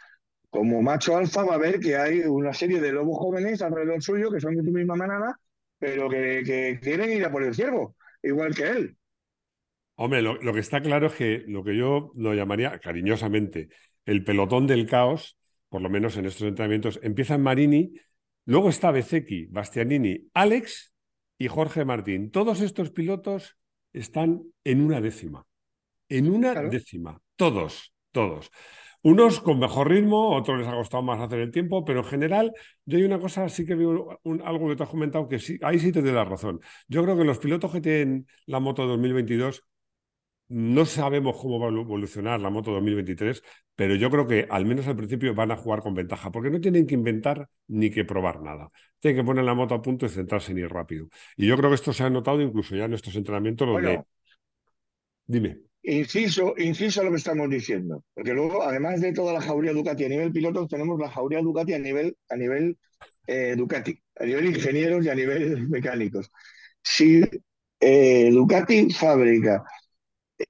como 0.49 0.81
macho 0.81 1.17
alfa, 1.17 1.43
va 1.43 1.55
a 1.55 1.59
ver 1.59 1.79
que 1.79 1.97
hay 1.97 2.19
una 2.21 2.53
serie 2.53 2.79
de 2.79 2.91
lobos 2.91 3.17
jóvenes 3.17 3.61
alrededor 3.61 4.01
suyo 4.01 4.31
que 4.31 4.39
son 4.39 4.55
de 4.55 4.63
tu 4.63 4.71
misma 4.71 4.95
manada, 4.95 5.39
pero 5.77 6.09
que, 6.09 6.43
que 6.45 6.79
quieren 6.81 7.11
ir 7.11 7.25
a 7.25 7.31
por 7.31 7.43
el 7.43 7.53
ciervo, 7.53 7.95
igual 8.23 8.55
que 8.55 8.63
él. 8.63 8.97
Hombre, 9.95 10.21
lo, 10.21 10.41
lo, 10.41 10.53
que 10.53 10.59
está 10.59 10.81
claro 10.81 11.07
es 11.07 11.13
que 11.13 11.43
lo 11.47 11.63
que 11.63 11.77
yo 11.77 12.11
lo 12.15 12.33
llamaría 12.33 12.79
cariñosamente 12.79 13.69
el 14.05 14.23
pelotón 14.23 14.67
del 14.67 14.87
caos, 14.87 15.37
por 15.69 15.81
lo 15.81 15.89
menos 15.89 16.17
en 16.17 16.25
estos 16.25 16.47
entrenamientos, 16.47 16.99
empieza 17.01 17.35
en 17.35 17.41
Marini, 17.41 17.93
luego 18.45 18.69
está 18.69 18.91
Bezecchi, 18.91 19.47
Bastianini, 19.47 20.29
Alex 20.33 20.93
y 21.37 21.47
Jorge 21.47 21.85
Martín. 21.85 22.31
Todos 22.31 22.61
estos 22.61 22.91
pilotos 22.91 23.57
están 23.99 24.43
en 24.63 24.81
una 24.81 25.01
décima. 25.01 25.45
En 26.09 26.29
una 26.29 26.51
claro. 26.51 26.69
décima. 26.69 27.19
Todos, 27.35 27.93
todos. 28.11 28.51
Unos 29.01 29.39
con 29.39 29.59
mejor 29.59 29.89
ritmo, 29.89 30.35
otros 30.35 30.57
les 30.59 30.67
ha 30.67 30.71
costado 30.71 31.03
más 31.03 31.19
hacer 31.19 31.39
el 31.39 31.51
tiempo, 31.51 31.85
pero 31.85 31.99
en 31.99 32.05
general 32.05 32.53
yo 32.85 32.97
hay 32.97 33.03
una 33.03 33.19
cosa, 33.19 33.47
sí 33.49 33.65
que 33.65 33.75
veo 33.75 34.19
un, 34.23 34.41
algo 34.41 34.67
que 34.67 34.75
te 34.75 34.83
has 34.83 34.89
comentado, 34.89 35.27
que 35.27 35.37
sí, 35.37 35.59
ahí 35.61 35.79
sí 35.79 35.91
te 35.91 36.01
doy 36.01 36.11
la 36.11 36.25
razón. 36.25 36.59
Yo 36.87 37.03
creo 37.03 37.15
que 37.15 37.23
los 37.23 37.37
pilotos 37.37 37.71
que 37.71 37.81
tienen 37.81 38.25
la 38.47 38.59
moto 38.59 38.87
2022 38.87 39.63
no 40.47 40.85
sabemos 40.85 41.37
cómo 41.37 41.59
va 41.59 41.67
a 41.67 41.69
evolucionar 41.69 42.39
la 42.39 42.49
moto 42.49 42.71
2023, 42.71 43.43
pero 43.75 43.95
yo 43.95 44.09
creo 44.09 44.27
que 44.27 44.47
al 44.49 44.65
menos 44.65 44.87
al 44.87 44.95
principio 44.95 45.33
van 45.33 45.51
a 45.51 45.57
jugar 45.57 45.81
con 45.81 45.93
ventaja, 45.93 46.31
porque 46.31 46.49
no 46.49 46.61
tienen 46.61 46.85
que 46.85 46.95
inventar 46.95 47.49
ni 47.67 47.89
que 47.89 48.05
probar 48.05 48.41
nada. 48.41 48.69
Tienen 48.99 49.21
que 49.21 49.25
poner 49.25 49.43
la 49.43 49.53
moto 49.53 49.75
a 49.75 49.81
punto 49.81 50.05
y 50.05 50.09
centrarse 50.09 50.51
en 50.51 50.59
ir 50.59 50.69
rápido. 50.69 51.07
Y 51.35 51.47
yo 51.47 51.57
creo 51.57 51.69
que 51.69 51.75
esto 51.75 51.93
se 51.93 52.03
ha 52.03 52.09
notado 52.09 52.41
incluso 52.41 52.75
ya 52.75 52.85
en 52.85 52.93
estos 52.93 53.15
entrenamientos 53.15 53.67
donde... 53.67 53.87
Bueno, 53.87 54.07
Dime. 55.27 55.57
Inciso, 55.83 56.55
inciso 56.57 57.03
lo 57.03 57.11
que 57.11 57.17
estamos 57.17 57.49
diciendo, 57.49 58.03
porque 58.13 58.33
luego, 58.33 58.63
además 58.63 59.01
de 59.01 59.13
toda 59.13 59.33
la 59.33 59.41
jauría 59.41 59.71
Ducati 59.71 60.05
a 60.05 60.09
nivel 60.09 60.31
pilotos, 60.31 60.67
tenemos 60.67 60.99
la 60.99 61.11
jauría 61.11 61.41
Ducati 61.41 61.73
a 61.73 61.79
nivel, 61.79 62.17
a 62.27 62.35
nivel 62.35 62.77
eh, 63.27 63.53
Ducati, 63.55 63.99
a 64.19 64.25
nivel 64.25 64.47
ingenieros 64.47 65.05
y 65.05 65.09
a 65.09 65.15
nivel 65.15 65.67
mecánicos. 65.69 66.31
Si 66.81 67.21
eh, 67.79 68.29
Ducati 68.31 68.91
fabrica 68.91 69.63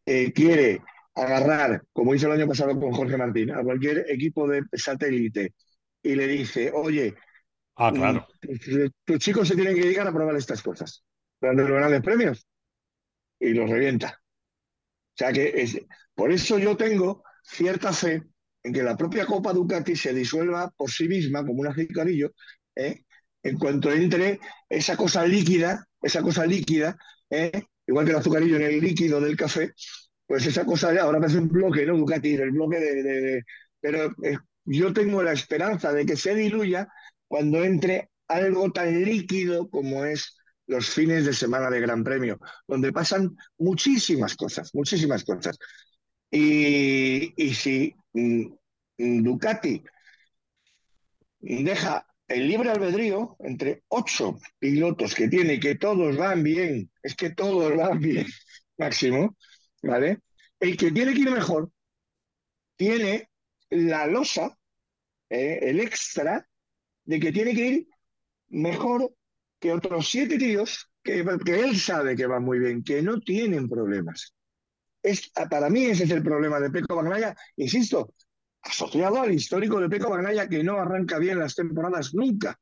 eh, 0.06 0.32
quiere 0.34 0.82
agarrar, 1.14 1.84
como 1.94 2.14
hizo 2.14 2.28
el 2.28 2.34
año 2.34 2.48
pasado 2.48 2.78
con 2.80 2.92
Jorge 2.92 3.18
Martín, 3.18 3.52
a 3.52 3.64
cualquier 3.64 4.06
equipo 4.10 4.48
de 4.48 4.64
satélite 4.74 5.54
y 6.04 6.16
le 6.16 6.28
dice, 6.28 6.72
oye, 6.74 7.16
ah, 7.76 7.92
claro. 7.94 8.28
tus, 8.42 8.92
tus 9.04 9.20
chicos 9.20 9.48
se 9.48 9.56
tienen 9.56 9.76
que 9.76 9.82
dedicar 9.82 10.08
a 10.08 10.14
probar 10.14 10.36
estas 10.36 10.62
cosas 10.62 11.04
durante 11.40 11.64
los 11.64 11.72
grandes 11.72 12.02
premios 12.02 12.48
y 13.40 13.54
los 13.54 13.70
revienta. 13.70 14.20
O 14.20 15.18
sea 15.18 15.32
que 15.32 15.54
es, 15.56 15.80
por 16.14 16.32
eso 16.32 16.60
yo 16.60 16.76
tengo 16.76 17.24
cierta 17.44 17.94
fe 17.94 18.24
en 18.64 18.74
que 18.74 18.84
la 18.84 18.98
propia 18.98 19.26
Copa 19.26 19.54
Ducati 19.54 19.96
se 19.96 20.14
disuelva 20.14 20.72
por 20.72 20.90
sí 20.90 21.08
misma 21.08 21.46
como 21.46 21.62
un 21.62 21.68
azucarillo, 21.68 22.32
¿eh? 22.76 23.04
en 23.44 23.58
cuanto 23.60 23.92
entre 23.92 24.40
esa 24.68 24.98
cosa 24.98 25.26
líquida, 25.26 25.88
esa 26.02 26.22
cosa 26.22 26.46
líquida, 26.46 26.98
¿eh? 27.30 27.64
Igual 27.88 28.06
que 28.06 28.12
el 28.12 28.18
azucarillo 28.18 28.56
en 28.58 28.64
el 28.64 28.80
líquido 28.80 29.22
del 29.22 29.38
café, 29.38 29.74
pues 30.26 30.46
esa 30.46 30.66
cosa 30.66 30.90
ahora 31.02 31.20
parece 31.20 31.38
un 31.40 31.50
bloque, 31.50 31.86
¿no? 31.86 31.98
Ducati, 31.98 32.34
el 32.34 32.52
bloque 32.52 32.80
de... 32.80 33.44
pero 33.80 34.14
yo 34.66 34.94
tengo 34.94 35.22
la 35.22 35.34
esperanza 35.34 35.94
de 35.94 36.06
que 36.06 36.16
se 36.16 36.34
diluya 36.36 36.88
cuando 37.28 37.64
entre 37.64 38.10
algo 38.28 38.72
tan 38.72 39.04
líquido 39.04 39.70
como 39.70 40.06
es 40.06 40.38
los 40.68 40.90
fines 40.90 41.26
de 41.26 41.34
semana 41.34 41.70
de 41.70 41.80
Gran 41.80 42.04
Premio, 42.04 42.40
donde 42.68 42.92
pasan 42.92 43.36
muchísimas 43.58 44.36
cosas, 44.36 44.74
muchísimas 44.74 45.24
cosas. 45.24 45.58
Y, 46.32 47.34
si 47.54 47.96
mm, 48.14 48.48
Ducati 48.98 49.84
deja 51.40 52.06
el 52.28 52.48
libre 52.48 52.72
albedrío 52.72 53.36
entre 53.40 53.84
ocho 53.88 54.40
pilotos 54.60 55.14
que 55.14 55.28
tiene 55.28 55.60
que 55.60 55.76
todos 55.76 56.18
van 56.18 56.44
bien, 56.44 56.90
es 57.04 57.16
que 57.16 57.32
todos 57.32 57.76
van 57.76 58.00
bien, 58.00 58.26
máximo, 58.78 59.38
¿vale? 59.84 60.20
El 60.60 60.78
que 60.78 60.92
tiene 60.92 61.14
que 61.14 61.22
ir 61.22 61.32
mejor 61.32 61.72
tiene 62.76 63.30
la 63.70 64.08
losa, 64.08 64.58
eh, 65.30 65.60
el 65.62 65.80
extra, 65.80 66.48
de 67.04 67.20
que 67.20 67.32
tiene 67.32 67.54
que 67.54 67.68
ir 67.68 67.88
mejor 68.48 69.14
que 69.60 69.72
otros 69.72 70.10
siete 70.10 70.38
tíos 70.38 70.90
que, 71.04 71.24
él 71.48 71.78
sabe 71.78 72.16
que 72.16 72.26
van 72.26 72.44
muy 72.44 72.60
bien, 72.60 72.84
que 72.84 73.02
no 73.02 73.20
tienen 73.20 73.70
problemas. 73.70 74.34
Es, 75.04 75.30
para 75.50 75.70
mí 75.70 75.86
ese 75.86 76.06
es 76.06 76.12
el 76.12 76.24
problema 76.24 76.60
de 76.60 76.72
Peco 76.72 76.96
Bagnaia, 76.96 77.36
insisto, 77.58 78.14
asociado 78.66 79.22
al 79.22 79.34
histórico 79.34 79.80
de 79.80 79.90
Peco 79.90 80.10
Bagnaia 80.10 80.50
que 80.50 80.64
no 80.64 80.78
arranca 80.78 81.20
bien 81.20 81.40
las 81.40 81.56
temporadas 81.56 82.14
nunca 82.14 82.60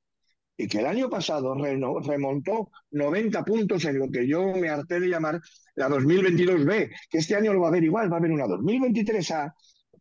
y 0.55 0.67
que 0.67 0.79
el 0.79 0.85
año 0.85 1.09
pasado 1.09 1.55
remontó 1.55 2.69
90 2.91 3.43
puntos 3.43 3.85
en 3.85 3.99
lo 3.99 4.09
que 4.11 4.27
yo 4.27 4.53
me 4.53 4.69
harté 4.69 4.99
de 4.99 5.07
llamar 5.07 5.41
la 5.75 5.89
2022B, 5.89 6.91
que 7.09 7.17
este 7.17 7.35
año 7.35 7.53
lo 7.53 7.61
va 7.61 7.67
a 7.67 7.69
haber 7.69 7.83
igual, 7.83 8.11
va 8.11 8.17
a 8.17 8.19
haber 8.19 8.31
una 8.31 8.45
2023A 8.45 9.51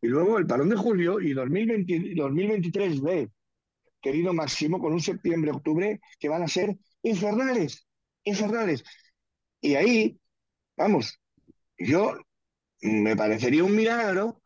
y 0.02 0.08
luego 0.08 0.38
el 0.38 0.46
parón 0.46 0.68
de 0.68 0.76
julio 0.76 1.20
y 1.20 1.32
2020, 1.32 2.14
2023B, 2.14 3.30
querido 4.00 4.34
Máximo, 4.34 4.78
con 4.78 4.92
un 4.92 5.00
septiembre-octubre 5.00 6.00
que 6.18 6.28
van 6.28 6.42
a 6.42 6.48
ser 6.48 6.76
infernales, 7.02 7.86
infernales. 8.24 8.84
Y 9.60 9.76
ahí, 9.76 10.18
vamos, 10.76 11.18
yo 11.78 12.18
me 12.82 13.16
parecería 13.16 13.64
un 13.64 13.76
milagro 13.76 14.41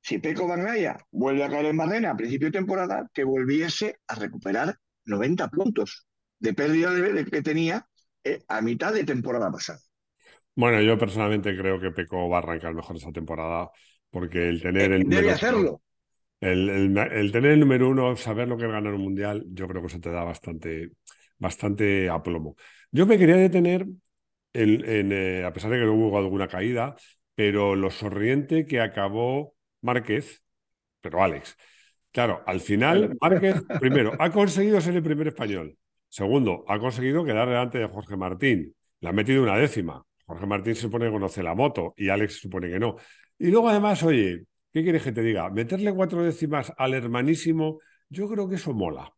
si 0.00 0.18
Peco 0.18 0.46
Bagnaia 0.46 0.96
vuelve 1.10 1.44
a 1.44 1.48
caer 1.50 1.66
en 1.66 1.76
Barrena 1.76 2.10
a 2.10 2.16
principio 2.16 2.48
de 2.48 2.58
temporada, 2.58 3.08
que 3.12 3.24
volviese 3.24 3.98
a 4.06 4.14
recuperar 4.14 4.74
90 5.04 5.48
puntos 5.48 6.06
de 6.38 6.54
pérdida 6.54 6.92
de, 6.92 7.12
de, 7.12 7.24
que 7.24 7.42
tenía 7.42 7.86
eh, 8.24 8.42
a 8.48 8.60
mitad 8.60 8.92
de 8.92 9.04
temporada 9.04 9.50
pasada. 9.50 9.80
Bueno, 10.54 10.80
yo 10.80 10.98
personalmente 10.98 11.56
creo 11.56 11.80
que 11.80 11.90
Peco 11.90 12.28
va 12.28 12.38
a 12.38 12.40
arrancar 12.40 12.74
mejor 12.74 12.96
esa 12.96 13.12
temporada 13.12 13.70
porque 14.10 14.48
el 14.48 14.60
tener 14.60 14.92
el 14.92 15.04
Debe 15.04 15.14
número, 15.22 15.34
hacerlo. 15.34 15.82
El, 16.40 16.68
el, 16.68 16.98
el, 16.98 17.32
tener 17.32 17.52
el 17.52 17.60
número 17.60 17.88
uno, 17.88 18.16
saber 18.16 18.48
lo 18.48 18.56
que 18.56 18.64
es 18.64 18.70
ganar 18.70 18.94
un 18.94 19.02
mundial, 19.02 19.44
yo 19.48 19.68
creo 19.68 19.82
que 19.82 19.88
eso 19.88 20.00
te 20.00 20.10
da 20.10 20.24
bastante, 20.24 20.92
bastante 21.38 22.08
aplomo. 22.08 22.56
Yo 22.90 23.06
me 23.06 23.18
quería 23.18 23.36
detener, 23.36 23.86
en, 24.52 24.88
en, 24.88 25.12
eh, 25.12 25.44
a 25.44 25.52
pesar 25.52 25.70
de 25.70 25.78
que 25.78 25.84
no 25.84 25.94
hubo 25.94 26.18
alguna 26.18 26.48
caída, 26.48 26.96
pero 27.34 27.76
lo 27.76 27.90
sonriente 27.90 28.66
que 28.66 28.80
acabó 28.80 29.54
Márquez, 29.82 30.42
pero 31.00 31.22
Alex. 31.22 31.56
Claro, 32.12 32.42
al 32.46 32.60
final, 32.60 33.16
Márquez, 33.20 33.62
primero, 33.80 34.14
ha 34.18 34.30
conseguido 34.30 34.80
ser 34.80 34.96
el 34.96 35.02
primer 35.02 35.28
español. 35.28 35.76
Segundo, 36.08 36.64
ha 36.68 36.78
conseguido 36.78 37.24
quedar 37.24 37.48
delante 37.48 37.78
de 37.78 37.88
Jorge 37.88 38.16
Martín. 38.16 38.74
Le 39.00 39.08
ha 39.08 39.12
metido 39.12 39.42
una 39.42 39.56
décima. 39.56 40.04
Jorge 40.26 40.46
Martín 40.46 40.74
se 40.74 40.82
supone 40.82 41.06
que 41.06 41.12
conoce 41.12 41.42
la 41.42 41.54
moto 41.54 41.94
y 41.96 42.08
Alex 42.08 42.34
se 42.34 42.40
supone 42.40 42.68
que 42.70 42.78
no. 42.78 42.96
Y 43.38 43.50
luego, 43.50 43.68
además, 43.68 44.02
oye, 44.02 44.44
¿qué 44.72 44.82
quieres 44.82 45.02
que 45.02 45.12
te 45.12 45.22
diga? 45.22 45.48
Meterle 45.50 45.94
cuatro 45.94 46.22
décimas 46.22 46.72
al 46.76 46.94
hermanísimo, 46.94 47.80
yo 48.08 48.28
creo 48.28 48.48
que 48.48 48.56
eso 48.56 48.72
mola. 48.72 49.12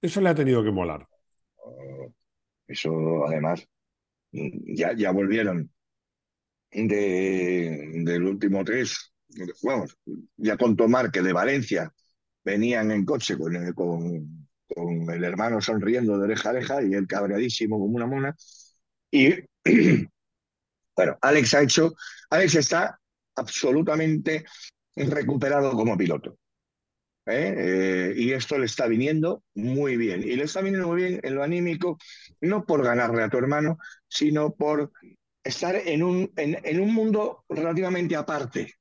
Eso 0.00 0.20
le 0.20 0.28
ha 0.28 0.34
tenido 0.34 0.62
que 0.62 0.70
molar. 0.70 1.06
Eso, 2.66 3.26
además, 3.26 3.66
ya, 4.32 4.94
ya 4.96 5.10
volvieron 5.12 5.70
de, 6.70 8.02
del 8.04 8.24
último 8.24 8.64
tres 8.64 9.13
vamos, 9.62 9.96
ya 10.36 10.56
con 10.56 10.76
Tomar, 10.76 11.10
que 11.10 11.22
de 11.22 11.32
Valencia 11.32 11.92
venían 12.44 12.90
en 12.90 13.04
coche 13.04 13.36
con 13.36 13.56
el, 13.56 13.74
con, 13.74 14.44
el 14.76 15.24
hermano 15.24 15.60
sonriendo 15.60 16.18
de 16.18 16.24
oreja 16.24 16.50
a 16.50 16.52
oreja 16.52 16.82
y 16.82 16.94
él 16.94 17.06
cabreadísimo 17.06 17.78
como 17.78 17.96
una 17.96 18.06
mona. 18.06 18.36
Y 19.10 19.32
bueno, 20.96 21.18
Alex 21.20 21.54
ha 21.54 21.62
hecho, 21.62 21.94
Alex 22.30 22.54
está 22.56 22.98
absolutamente 23.36 24.44
recuperado 24.96 25.72
como 25.72 25.96
piloto. 25.96 26.38
¿eh? 27.26 27.54
Eh, 27.56 28.14
y 28.16 28.32
esto 28.32 28.58
le 28.58 28.66
está 28.66 28.86
viniendo 28.86 29.42
muy 29.54 29.96
bien. 29.96 30.22
Y 30.22 30.36
le 30.36 30.44
está 30.44 30.60
viniendo 30.60 30.88
muy 30.88 31.02
bien 31.02 31.20
en 31.22 31.34
lo 31.34 31.42
anímico, 31.42 31.98
no 32.40 32.64
por 32.64 32.84
ganarle 32.84 33.22
a 33.22 33.30
tu 33.30 33.38
hermano, 33.38 33.78
sino 34.08 34.54
por 34.54 34.92
estar 35.42 35.76
en 35.76 36.02
un, 36.02 36.32
en 36.36 36.80
un 36.80 36.94
mundo 36.94 37.44
relativamente 37.48 38.16
aparte 38.16 38.74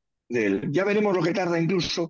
Ya 0.71 0.83
veremos 0.83 1.15
lo 1.15 1.21
que 1.21 1.33
tarda 1.33 1.59
incluso 1.59 2.09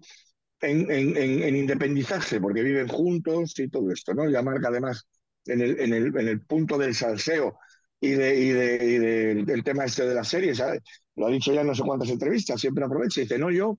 en, 0.62 0.90
en, 0.90 1.18
en, 1.18 1.56
independizarse, 1.56 2.40
porque 2.40 2.64
viven 2.64 2.88
juntos 2.88 3.58
y 3.60 3.68
todo 3.68 3.92
esto, 3.92 4.14
¿no? 4.14 4.30
Ya 4.30 4.42
marca 4.42 4.70
además 4.70 5.06
en 5.46 5.62
el, 5.62 6.42
punto 6.46 6.78
del 6.78 6.96
salseo 6.96 7.60
y, 8.00 8.12
de, 8.12 8.40
y, 8.40 8.50
de, 8.50 9.44
del 9.44 9.64
tema 9.64 9.86
este 9.86 10.06
de 10.08 10.16
la 10.16 10.24
serie, 10.24 10.56
¿sabes? 10.56 10.82
Lo 11.16 11.28
ha 11.28 11.32
dicho 11.32 11.54
ya 11.54 11.64
no 11.64 11.76
sé 11.76 11.84
cuántas 11.84 12.10
entrevistas, 12.10 12.62
siempre 12.62 12.86
aprovecha 12.86 13.20
y 13.20 13.24
dice, 13.24 13.38
no, 13.38 13.52
yo 13.52 13.78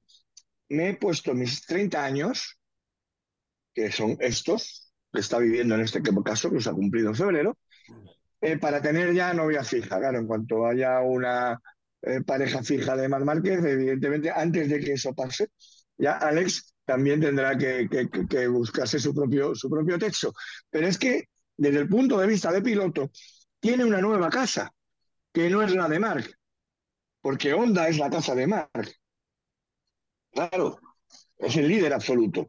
me 0.68 0.90
he 0.90 0.94
puesto 0.96 1.34
mis 1.34 1.64
30 1.64 2.04
años, 2.04 2.58
que 3.74 3.90
son 3.90 4.16
estos, 4.20 4.92
que 5.12 5.20
está 5.20 5.38
viviendo 5.38 5.74
en 5.74 5.82
este 5.82 6.02
caso, 6.02 6.50
que 6.50 6.56
los 6.56 6.66
ha 6.66 6.72
cumplido 6.72 7.08
en 7.08 7.14
febrero, 7.14 7.58
eh, 8.40 8.58
para 8.58 8.82
tener 8.82 9.14
ya 9.14 9.32
novia 9.32 9.64
fija. 9.64 9.98
Claro, 9.98 10.18
en 10.18 10.26
cuanto 10.26 10.66
haya 10.66 11.00
una 11.00 11.58
eh, 12.06 12.20
pareja 12.22 12.62
fija 12.62 12.96
de 12.96 13.08
Mar 13.08 13.24
Márquez, 13.24 13.64
evidentemente, 13.64 14.30
antes 14.30 14.68
de 14.68 14.80
que 14.80 14.92
eso 14.92 15.14
pase, 15.14 15.48
ya 15.96 16.18
Alex 16.18 16.74
también 16.84 17.20
tendrá 17.20 17.56
que, 17.56 17.88
buscarse 18.48 18.98
su 18.98 19.14
propio, 19.14 19.54
su 19.54 19.70
propio 19.70 19.98
techo. 19.98 20.32
Pero 20.70 20.86
es 20.86 20.98
que, 20.98 21.24
desde 21.56 21.78
el 21.78 21.88
punto 21.88 22.18
de 22.18 22.26
vista 22.26 22.52
de 22.52 22.62
piloto, 22.62 23.10
tiene 23.58 23.84
una 23.84 24.00
nueva 24.00 24.28
casa, 24.28 24.70
que 25.32 25.48
no 25.48 25.62
es 25.62 25.74
la 25.74 25.88
de 25.88 25.98
Mark, 25.98 26.30
porque 27.20 27.54
Honda 27.54 27.88
es 27.88 27.98
la 27.98 28.10
casa 28.10 28.34
de 28.34 28.46
Mark. 28.46 28.92
Claro, 30.30 30.78
es 31.38 31.56
el 31.56 31.68
líder 31.68 31.92
absoluto. 31.92 32.48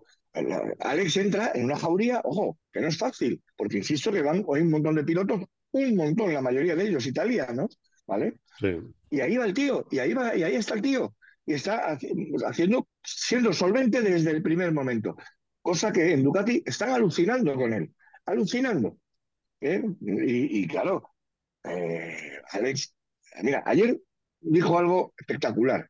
Alex 0.80 1.18
entra 1.18 1.52
en 1.56 1.66
una 1.66 1.78
jauría, 1.78 2.20
ojo, 2.26 2.58
que 2.72 2.82
no 2.82 2.88
es 2.88 2.98
fácil, 2.98 3.42
porque 3.56 3.78
insisto 3.78 4.12
que 4.12 4.22
van 4.22 4.44
hoy 4.46 4.62
un 4.62 4.72
montón 4.72 4.96
de 4.96 5.04
pilotos, 5.06 5.42
un 5.72 5.96
montón, 5.96 6.34
la 6.34 6.42
mayoría 6.42 6.76
de 6.76 6.88
ellos 6.88 7.06
italianos, 7.06 7.80
¿vale? 8.06 8.40
Sí. 8.60 8.78
Y 9.10 9.22
ahí 9.22 9.38
va 9.38 9.46
el 9.46 9.54
tío, 9.54 9.86
y 9.92 10.00
ahí 10.00 10.14
va, 10.14 10.36
y 10.36 10.44
ahí 10.44 10.56
está 10.56 10.74
el 10.76 10.82
tío, 10.82 11.16
y 11.46 11.54
está 11.54 11.98
haciendo, 12.46 12.88
siendo 13.04 13.54
solvente 13.54 14.02
desde 14.02 14.32
el 14.32 14.42
primer 14.42 14.72
momento, 14.72 15.16
cosa 15.62 15.92
que 15.92 16.14
en 16.14 16.24
Ducati 16.24 16.64
están 16.66 16.90
alucinando 16.90 17.56
con 17.56 17.74
él, 17.74 17.94
alucinando. 18.26 18.98
¿eh? 19.62 19.84
Y, 20.02 20.68
claro, 20.68 21.10
eh, 21.64 22.40
Alex, 22.52 22.94
mira, 23.42 23.64
ayer 23.66 24.00
dijo 24.40 24.78
algo 24.78 25.14
espectacular, 25.18 25.90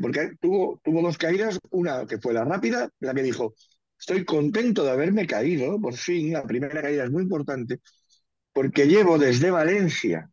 porque 0.00 0.32
tuvo, 0.40 0.80
tuvo 0.82 1.02
dos 1.02 1.18
caídas, 1.18 1.58
una 1.70 2.06
que 2.06 2.18
fue 2.18 2.34
la 2.34 2.44
rápida, 2.44 2.90
la 3.00 3.14
que 3.14 3.22
dijo, 3.22 3.54
estoy 3.98 4.24
contento 4.24 4.84
de 4.84 4.90
haberme 4.90 5.26
caído, 5.26 5.80
por 5.80 5.94
fin, 5.94 6.32
la 6.32 6.44
primera 6.44 6.82
caída 6.82 7.04
es 7.04 7.10
muy 7.10 7.22
importante, 7.22 7.80
porque 8.52 8.86
llevo 8.86 9.18
desde 9.18 9.50
Valencia 9.50 10.30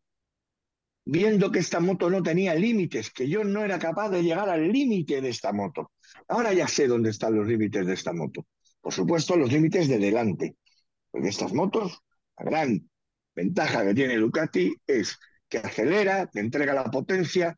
viendo 1.06 1.52
que 1.52 1.60
esta 1.60 1.80
moto 1.80 2.10
no 2.10 2.22
tenía 2.22 2.56
límites, 2.56 3.12
que 3.12 3.28
yo 3.28 3.44
no 3.44 3.64
era 3.64 3.80
capaz 3.80 4.10
de 4.10 4.24
llegar 4.24 4.50
al 4.50 4.72
límite 4.72 5.22
de 5.22 5.30
esta 5.30 5.52
moto. 5.52 5.92
Ahora 6.28 6.54
ya 6.54 6.68
sé 6.68 6.88
dónde 6.88 7.10
están 7.10 7.36
los 7.36 7.48
límites 7.48 7.86
de 7.86 7.94
esta 7.94 8.14
moto. 8.14 8.46
Por 8.80 8.94
supuesto, 8.94 9.36
los 9.36 9.52
límites 9.52 9.88
de 9.88 9.98
delante. 9.98 10.56
Porque 11.10 11.30
estas 11.30 11.54
motos 11.54 12.00
la 12.38 12.46
gran 12.46 12.90
ventaja 13.36 13.86
que 13.86 13.94
tiene 13.94 14.18
Ducati 14.18 14.74
es 14.88 15.18
que 15.48 15.60
acelera, 15.60 16.30
que 16.32 16.40
entrega 16.40 16.74
la 16.74 16.86
potencia, 16.86 17.56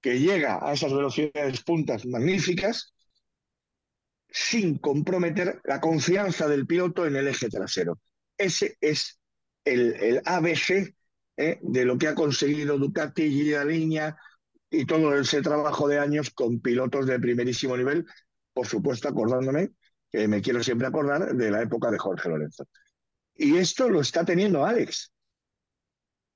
que 0.00 0.18
llega 0.18 0.58
a 0.62 0.72
esas 0.72 0.92
velocidades 0.92 1.62
puntas 1.62 2.06
magníficas 2.06 2.94
sin 4.28 4.78
comprometer 4.78 5.60
la 5.64 5.80
confianza 5.80 6.48
del 6.48 6.66
piloto 6.66 7.06
en 7.06 7.16
el 7.16 7.28
eje 7.28 7.48
trasero. 7.48 8.00
Ese 8.36 8.76
es 8.80 9.20
el, 9.64 10.20
ABC 10.24 10.94
¿eh? 11.42 11.58
de 11.62 11.84
lo 11.84 11.98
que 11.98 12.08
ha 12.08 12.14
conseguido 12.14 12.78
Ducati 12.78 13.28
línea 13.64 14.16
y 14.70 14.86
todo 14.86 15.14
ese 15.14 15.42
trabajo 15.42 15.86
de 15.88 15.98
años 15.98 16.30
con 16.30 16.60
pilotos 16.60 17.06
de 17.06 17.20
primerísimo 17.20 17.76
nivel, 17.76 18.06
por 18.52 18.66
supuesto 18.66 19.08
acordándome, 19.08 19.72
que 20.10 20.28
me 20.28 20.40
quiero 20.40 20.62
siempre 20.62 20.86
acordar 20.86 21.34
de 21.34 21.50
la 21.50 21.62
época 21.62 21.90
de 21.90 21.98
Jorge 21.98 22.28
Lorenzo. 22.28 22.66
Y 23.34 23.56
esto 23.56 23.88
lo 23.88 24.00
está 24.00 24.24
teniendo 24.24 24.64
Alex. 24.64 25.12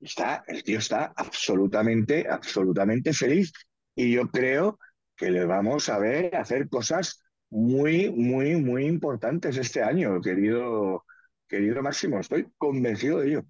Está, 0.00 0.44
el 0.46 0.62
tío 0.62 0.78
está 0.78 1.12
absolutamente, 1.16 2.26
absolutamente 2.28 3.12
feliz. 3.12 3.52
Y 3.94 4.12
yo 4.12 4.28
creo 4.28 4.78
que 5.16 5.30
le 5.30 5.44
vamos 5.46 5.88
a 5.88 5.98
ver 5.98 6.36
hacer 6.36 6.68
cosas 6.68 7.22
muy, 7.50 8.10
muy, 8.10 8.56
muy 8.56 8.86
importantes 8.86 9.56
este 9.56 9.82
año, 9.82 10.20
querido, 10.20 11.04
querido 11.48 11.82
Máximo. 11.82 12.20
Estoy 12.20 12.48
convencido 12.58 13.20
de 13.20 13.28
ello. 13.28 13.46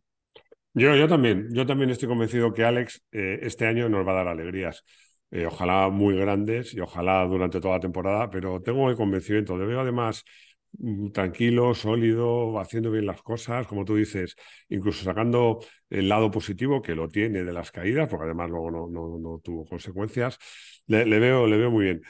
Yo, 0.78 0.94
yo 0.94 1.08
también, 1.08 1.48
yo 1.52 1.64
también 1.64 1.90
estoy 1.90 2.06
convencido 2.08 2.52
que 2.52 2.64
Alex 2.64 3.02
eh, 3.12 3.38
este 3.42 3.66
año 3.66 3.88
nos 3.88 4.06
va 4.06 4.12
a 4.12 4.14
dar 4.16 4.28
alegrías. 4.28 4.84
Eh, 5.30 5.46
ojalá 5.46 5.88
muy 5.88 6.16
grandes 6.16 6.74
y 6.74 6.80
ojalá 6.80 7.24
durante 7.24 7.60
toda 7.60 7.74
la 7.74 7.80
temporada, 7.80 8.30
pero 8.30 8.60
tengo 8.62 8.90
el 8.90 8.96
convencimiento. 8.96 9.56
Le 9.56 9.66
veo 9.66 9.80
además 9.80 10.24
Mm, 10.78 11.10
tranquilo, 11.10 11.74
sólido, 11.74 12.58
haciendo 12.60 12.90
bien 12.90 13.06
las 13.06 13.22
cosas, 13.22 13.66
como 13.66 13.84
tú 13.84 13.96
dices, 13.96 14.36
incluso 14.68 15.04
sacando 15.04 15.60
el 15.88 16.08
lado 16.08 16.30
positivo 16.30 16.82
que 16.82 16.94
lo 16.94 17.08
tiene 17.08 17.44
de 17.44 17.52
las 17.52 17.70
caídas, 17.72 18.08
porque 18.08 18.24
además 18.26 18.50
luego 18.50 18.70
no, 18.70 18.88
no, 19.18 19.40
tuvo 19.42 19.64
consecuencias, 19.64 20.38
le, 20.86 21.04
veo, 21.18 21.46
le 21.46 21.56
veo 21.56 21.70
muy 21.70 21.84
bien. 21.86 22.02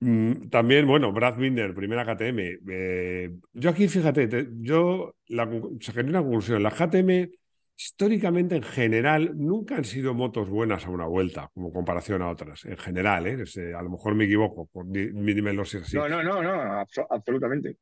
Mm, 0.00 0.48
también, 0.50 0.86
bueno, 0.86 1.12
Brad 1.12 1.36
Binder, 1.38 1.74
primera 1.74 2.04
KTM. 2.04 2.58
Eh, 2.70 3.30
yo 3.52 3.70
aquí, 3.70 3.88
fíjate, 3.88 4.48
yo 4.60 5.14
la, 5.28 5.48
saqué 5.80 6.00
una 6.00 6.22
conclusión. 6.22 6.62
Las 6.62 6.74
KTM, 6.74 7.30
históricamente, 7.78 8.56
en 8.56 8.64
general, 8.64 9.32
nunca 9.36 9.76
han 9.76 9.84
sido 9.84 10.12
motos 10.12 10.48
buenas 10.48 10.84
a 10.84 10.90
una 10.90 11.06
vuelta, 11.06 11.48
como 11.54 11.72
comparación 11.72 12.22
a 12.22 12.28
otras. 12.28 12.64
En 12.64 12.76
general, 12.76 13.26
¿eh? 13.28 13.44
a 13.76 13.82
lo 13.82 13.90
mejor 13.90 14.16
me 14.16 14.24
equivoco, 14.24 14.68
dímelo 14.84 15.64
si 15.64 15.76
es 15.76 15.84
así. 15.84 15.96
No, 15.96 16.08
no, 16.08 16.22
no, 16.22 16.42
no, 16.42 16.84
absolutamente. 17.08 17.76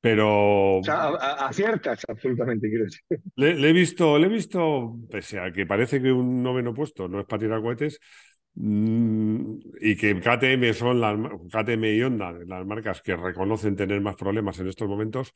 Pero. 0.00 0.78
O 0.78 0.84
sea, 0.84 1.08
aciertas 1.46 2.04
absolutamente, 2.08 2.68
quiero 2.68 2.84
decir. 2.84 3.02
Le, 3.34 3.68
he 3.68 3.72
visto, 3.72 4.16
le 4.16 4.26
he 4.26 4.30
visto, 4.30 4.96
pese 5.10 5.40
a 5.40 5.52
que 5.52 5.66
parece 5.66 6.00
que 6.00 6.12
un 6.12 6.42
noveno 6.42 6.72
puesto 6.72 7.08
no 7.08 7.20
es 7.20 7.26
para 7.26 7.40
tirar 7.40 7.62
cohetes, 7.62 7.98
mm, 8.54 9.56
y 9.80 9.96
que 9.96 10.20
KTM 10.20 10.72
son 10.72 11.00
las 11.00 11.18
KTM 11.50 11.96
y 11.96 12.02
Honda, 12.02 12.32
las 12.46 12.64
marcas 12.64 13.02
que 13.02 13.16
reconocen 13.16 13.74
tener 13.74 14.00
más 14.00 14.14
problemas 14.14 14.58
en 14.60 14.68
estos 14.68 14.88
momentos, 14.88 15.32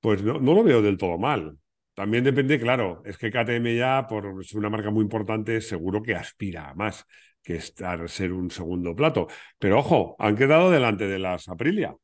pues 0.00 0.22
no, 0.22 0.40
no 0.40 0.54
lo 0.54 0.64
veo 0.64 0.80
del 0.80 0.96
todo 0.96 1.18
mal. 1.18 1.58
También 1.98 2.22
depende, 2.22 2.60
claro, 2.60 3.02
es 3.04 3.18
que 3.18 3.28
KTM 3.28 3.76
ya, 3.76 4.06
por 4.06 4.44
ser 4.44 4.58
una 4.60 4.70
marca 4.70 4.88
muy 4.88 5.02
importante, 5.02 5.60
seguro 5.60 6.00
que 6.00 6.14
aspira 6.14 6.70
a 6.70 6.74
más 6.74 7.04
que 7.42 7.56
estar 7.56 8.08
ser 8.08 8.32
un 8.32 8.52
segundo 8.52 8.94
plato. 8.94 9.26
Pero 9.58 9.80
ojo, 9.80 10.14
han 10.20 10.36
quedado 10.36 10.70
delante 10.70 11.08
de 11.08 11.18
las 11.18 11.48
Aprilia. 11.48 11.96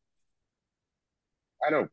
Claro, 1.57 1.93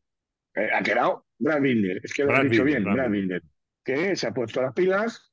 eh, 0.52 0.68
ha 0.74 0.82
quedado 0.82 1.26
Brad 1.38 1.60
Binder, 1.60 2.00
es 2.02 2.12
que 2.12 2.24
lo 2.24 2.36
he 2.36 2.48
dicho 2.48 2.64
bien, 2.64 2.82
Brad, 2.82 3.08
Binder, 3.08 3.40
que 3.84 4.16
se 4.16 4.26
ha 4.26 4.34
puesto 4.34 4.60
las 4.60 4.72
pilas, 4.72 5.32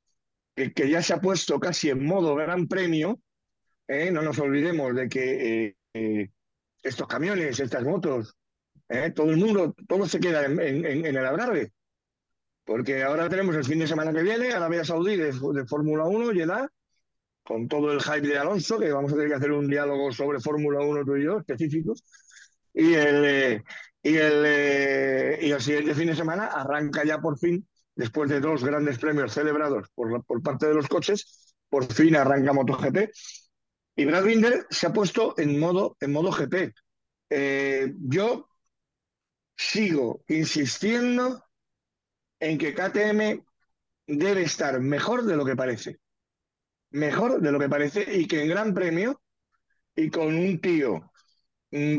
que, 0.54 0.72
que, 0.72 0.88
ya 0.88 1.02
se 1.02 1.14
ha 1.14 1.20
puesto 1.20 1.58
casi 1.58 1.90
en 1.90 2.06
modo 2.06 2.36
gran 2.36 2.68
premio. 2.68 3.20
¿eh? 3.88 4.12
no 4.12 4.22
nos 4.22 4.38
olvidemos 4.38 4.94
de 4.94 5.08
que 5.08 5.74
eh, 5.94 6.30
estos 6.84 7.08
camiones, 7.08 7.58
estas 7.58 7.82
motos, 7.82 8.36
todo 9.16 9.30
el 9.30 9.38
mundo, 9.38 9.74
todo 9.88 10.06
se 10.06 10.20
queda 10.20 10.44
en, 10.44 11.04
el 11.04 11.16
Algarve. 11.16 11.72
Porque 12.70 13.02
ahora 13.02 13.28
tenemos 13.28 13.56
el 13.56 13.64
fin 13.64 13.80
de 13.80 13.88
semana 13.88 14.12
que 14.12 14.22
viene 14.22 14.52
Arabia 14.52 14.84
Saudí 14.84 15.16
de, 15.16 15.32
de 15.32 15.66
Fórmula 15.66 16.04
1, 16.04 16.30
Jeddah, 16.30 16.68
con 17.42 17.66
todo 17.66 17.90
el 17.90 18.00
hype 18.00 18.28
de 18.28 18.38
Alonso, 18.38 18.78
que 18.78 18.92
vamos 18.92 19.10
a 19.10 19.16
tener 19.16 19.28
que 19.28 19.34
hacer 19.34 19.50
un 19.50 19.66
diálogo 19.66 20.12
sobre 20.12 20.38
Fórmula 20.38 20.78
1 20.78 21.04
tú 21.04 21.16
y 21.16 21.24
yo, 21.24 21.38
específicos. 21.38 22.04
Y 22.72 22.94
el, 22.94 23.64
y 24.04 24.16
el, 24.16 24.44
eh, 24.46 25.38
y 25.42 25.50
el 25.50 25.60
siguiente 25.60 25.96
fin 25.96 26.06
de 26.06 26.14
semana 26.14 26.46
arranca 26.46 27.04
ya 27.04 27.20
por 27.20 27.40
fin, 27.40 27.66
después 27.96 28.30
de 28.30 28.38
dos 28.38 28.62
grandes 28.62 29.00
premios 29.00 29.32
celebrados 29.32 29.88
por, 29.92 30.24
por 30.24 30.40
parte 30.40 30.68
de 30.68 30.74
los 30.74 30.86
coches, 30.86 31.56
por 31.68 31.92
fin 31.92 32.14
arranca 32.14 32.52
MotoGP. 32.52 33.10
Y 33.96 34.04
Brad 34.04 34.22
Binder 34.22 34.66
se 34.70 34.86
ha 34.86 34.92
puesto 34.92 35.34
en 35.38 35.58
modo, 35.58 35.96
en 35.98 36.12
modo 36.12 36.30
GP. 36.30 36.72
Eh, 37.30 37.94
yo 37.98 38.48
sigo 39.56 40.22
insistiendo 40.28 41.49
en 42.40 42.58
que 42.58 42.74
KTM 42.74 43.44
debe 44.06 44.42
estar 44.42 44.80
mejor 44.80 45.24
de 45.24 45.36
lo 45.36 45.44
que 45.44 45.56
parece. 45.56 46.00
Mejor 46.90 47.40
de 47.40 47.52
lo 47.52 47.58
que 47.60 47.68
parece 47.68 48.06
y 48.12 48.26
que 48.26 48.42
en 48.42 48.48
Gran 48.48 48.74
Premio 48.74 49.22
y 49.94 50.10
con 50.10 50.34
un 50.34 50.60
tío 50.60 51.12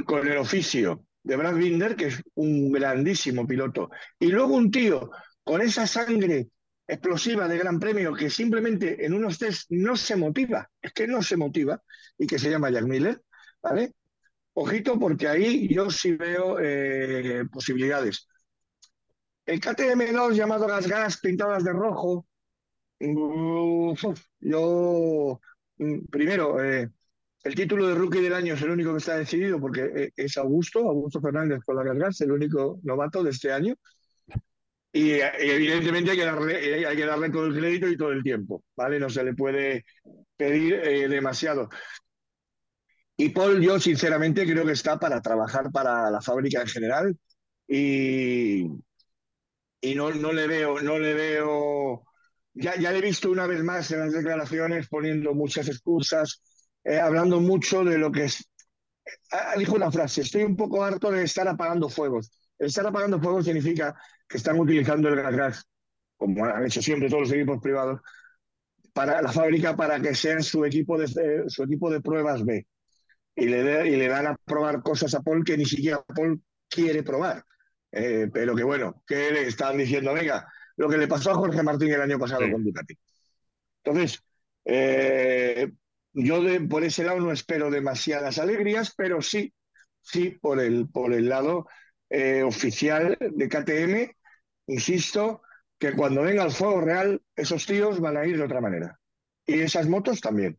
con 0.06 0.28
el 0.28 0.38
oficio 0.38 1.06
de 1.24 1.36
Brad 1.38 1.56
Binder, 1.56 1.96
que 1.96 2.08
es 2.08 2.22
un 2.36 2.72
grandísimo 2.72 3.48
piloto, 3.48 3.90
y 4.20 4.28
luego 4.28 4.56
un 4.56 4.70
tío 4.70 5.12
con 5.44 5.62
esa 5.62 5.88
sangre 5.88 6.50
explosiva 6.88 7.48
de 7.48 7.58
Gran 7.58 7.80
Premio 7.80 8.14
que 8.14 8.30
simplemente 8.30 9.06
en 9.06 9.14
unos 9.14 9.38
test 9.38 9.70
no 9.70 9.96
se 9.96 10.16
motiva, 10.16 10.70
es 10.82 10.92
que 10.92 11.08
no 11.08 11.22
se 11.22 11.38
motiva, 11.38 11.82
y 12.18 12.28
que 12.28 12.38
se 12.38 12.50
llama 12.50 12.70
Jack 12.70 12.84
Miller, 12.84 13.22
¿vale? 13.62 13.94
Ojito, 14.54 15.00
porque 15.00 15.28
ahí 15.28 15.74
yo 15.74 15.90
sí 15.90 16.14
veo 16.14 16.60
eh, 16.60 17.46
posibilidades. 17.50 18.28
El 19.46 19.60
KTM2 19.60 20.34
llamado 20.34 20.68
Gas 20.68 20.88
Gas, 20.88 21.18
pintadas 21.18 21.64
de 21.64 21.74
rojo, 21.74 22.28
yo, 24.40 25.42
mm, 25.78 26.06
primero, 26.10 26.64
eh, 26.64 26.90
el 27.44 27.56
título 27.56 27.88
de 27.88 27.96
rookie 27.96 28.22
del 28.22 28.34
año 28.34 28.54
es 28.54 28.62
el 28.62 28.70
único 28.70 28.92
que 28.92 29.00
está 29.00 29.18
decidido 29.18 29.60
porque 29.60 29.82
eh, 29.96 30.12
es 30.16 30.38
Augusto, 30.38 30.80
Augusto 30.88 31.20
Fernández 31.22 31.62
con 31.66 31.76
la 31.76 31.94
Gas, 31.94 32.22
el 32.22 32.32
único 32.32 32.80
novato 32.84 33.24
de 33.24 33.32
este 33.32 33.52
año. 33.52 33.76
y, 34.94 35.12
evidentemente 35.12 36.12
hay 36.12 36.18
que, 36.18 36.26
darle, 36.26 36.86
hay 36.86 36.96
que 36.96 37.06
darle 37.06 37.30
todo 37.30 37.46
el 37.48 37.58
crédito 37.58 37.88
y 37.88 37.98
todo 37.98 38.12
el 38.12 38.24
tiempo, 38.24 38.64
¿vale? 38.76 39.00
No 39.00 39.10
se 39.10 39.24
le 39.24 39.34
puede 39.34 39.86
pedir 40.38 40.76
eh, 40.76 41.08
demasiado. 41.08 41.70
Y 43.18 43.30
Paul, 43.30 43.62
yo 43.62 43.80
sinceramente 43.80 44.46
creo 44.46 44.66
que 44.66 44.72
está 44.74 45.00
para 45.00 45.22
trabajar 45.22 45.72
para 45.72 46.10
la 46.12 46.22
fábrica 46.22 46.62
en 46.62 46.68
general 46.68 47.18
y, 47.68 48.68
y 49.82 49.96
no, 49.96 50.12
no 50.12 50.32
le 50.32 50.48
veo, 50.48 50.80
no 50.82 51.00
le 51.00 51.14
veo. 51.14 52.04
Ya, 52.54 52.76
ya 52.78 52.92
le 52.92 53.00
he 53.00 53.02
visto 53.02 53.32
una 53.32 53.48
vez 53.48 53.64
más 53.64 53.90
en 53.92 54.00
las 54.00 54.14
declaraciones 54.14 54.88
poniendo 54.88 55.34
muchas 55.34 55.68
excusas, 55.68 56.42
eh, 56.84 57.00
hablando 57.00 57.40
mucho 57.40 57.84
de 57.84 57.98
lo 57.98 58.12
que 58.12 58.26
es. 58.26 58.48
Ah, 59.32 59.56
dijo 59.58 59.76
una 59.76 59.92
frase: 59.92 60.22
Estoy 60.22 60.44
un 60.44 60.56
poco 60.56 60.84
harto 60.84 61.12
de 61.12 61.24
estar 61.24 61.48
apagando 61.48 61.90
fuegos. 61.90 62.32
Estar 62.60 62.86
apagando 62.86 63.20
fuegos 63.20 63.46
significa 63.46 63.96
que 64.28 64.38
están 64.38 64.60
utilizando 64.60 65.10
el 65.10 65.16
gas, 65.36 65.66
como 66.16 66.46
han 66.46 66.66
hecho 66.66 66.82
siempre 66.82 67.10
todos 67.10 67.24
los 67.24 67.32
equipos 67.32 67.60
privados, 67.60 68.02
para 68.94 69.22
la 69.22 69.32
fábrica 69.32 69.76
para 69.76 70.00
que 70.00 70.14
sean 70.14 70.44
su 70.44 70.64
equipo 70.66 70.98
de, 70.98 71.08
su 71.48 71.64
equipo 71.64 71.90
de 71.90 72.02
pruebas 72.02 72.46
B. 72.46 72.68
Y 73.36 73.46
le, 73.46 73.88
y 73.90 73.96
le 73.96 74.08
dan 74.08 74.28
a 74.28 74.36
probar 74.46 74.84
cosas 74.84 75.16
a 75.16 75.22
Paul 75.22 75.44
que 75.44 75.58
ni 75.58 75.66
siquiera 75.66 76.04
Paul 76.04 76.42
quiere 76.70 77.02
probar. 77.02 77.44
Eh, 77.92 78.30
pero 78.34 78.56
que 78.56 78.64
bueno, 78.64 79.04
que 79.06 79.32
le 79.32 79.48
están 79.48 79.78
diciendo, 79.78 80.14
venga, 80.14 80.48
lo 80.78 80.90
que 80.90 80.98
le 80.98 81.08
pasó 81.08 81.32
a 81.32 81.36
Jorge 81.36 81.62
Martín 81.64 81.92
el 81.92 82.02
año 82.02 82.18
pasado 82.18 82.50
con 82.52 82.64
Ducati. 82.64 82.98
Entonces, 83.84 84.24
eh, 84.66 85.72
yo 86.14 86.44
de, 86.44 86.62
por 86.62 86.84
ese 86.84 87.04
lado 87.04 87.20
no 87.20 87.32
espero 87.32 87.70
demasiadas 87.70 88.38
alegrías, 88.38 88.94
pero 88.96 89.22
sí, 89.22 89.54
sí 90.02 90.32
por 90.42 90.60
el, 90.60 90.90
por 90.90 91.14
el 91.14 91.30
lado 91.30 91.68
eh, 92.10 92.44
oficial 92.44 93.18
de 93.20 93.50
KTM, 93.50 94.16
insisto, 94.68 95.42
que 95.78 95.94
cuando 95.94 96.22
venga 96.22 96.44
el 96.44 96.52
fuego 96.52 96.82
real, 96.82 97.22
esos 97.36 97.66
tíos 97.66 98.00
van 98.00 98.18
a 98.18 98.26
ir 98.26 98.38
de 98.38 98.44
otra 98.44 98.62
manera. 98.62 99.00
Y 99.46 99.60
esas 99.60 99.88
motos 99.88 100.22
también. 100.22 100.58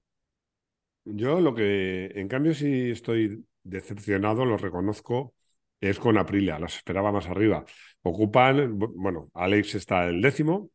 Yo 1.04 1.40
lo 1.40 1.54
que, 1.54 2.06
en 2.14 2.28
cambio, 2.28 2.54
sí 2.54 2.90
estoy 2.90 3.44
decepcionado, 3.62 4.44
lo 4.44 4.56
reconozco, 4.56 5.34
es 5.82 5.98
con 5.98 6.16
Aprilia, 6.16 6.58
las 6.58 6.76
esperaba 6.76 7.12
más 7.12 7.26
arriba. 7.26 7.64
Ocupan, 8.02 8.78
bueno, 8.78 9.30
Alex 9.34 9.74
está 9.74 10.06
el 10.08 10.22
décimo, 10.22 10.70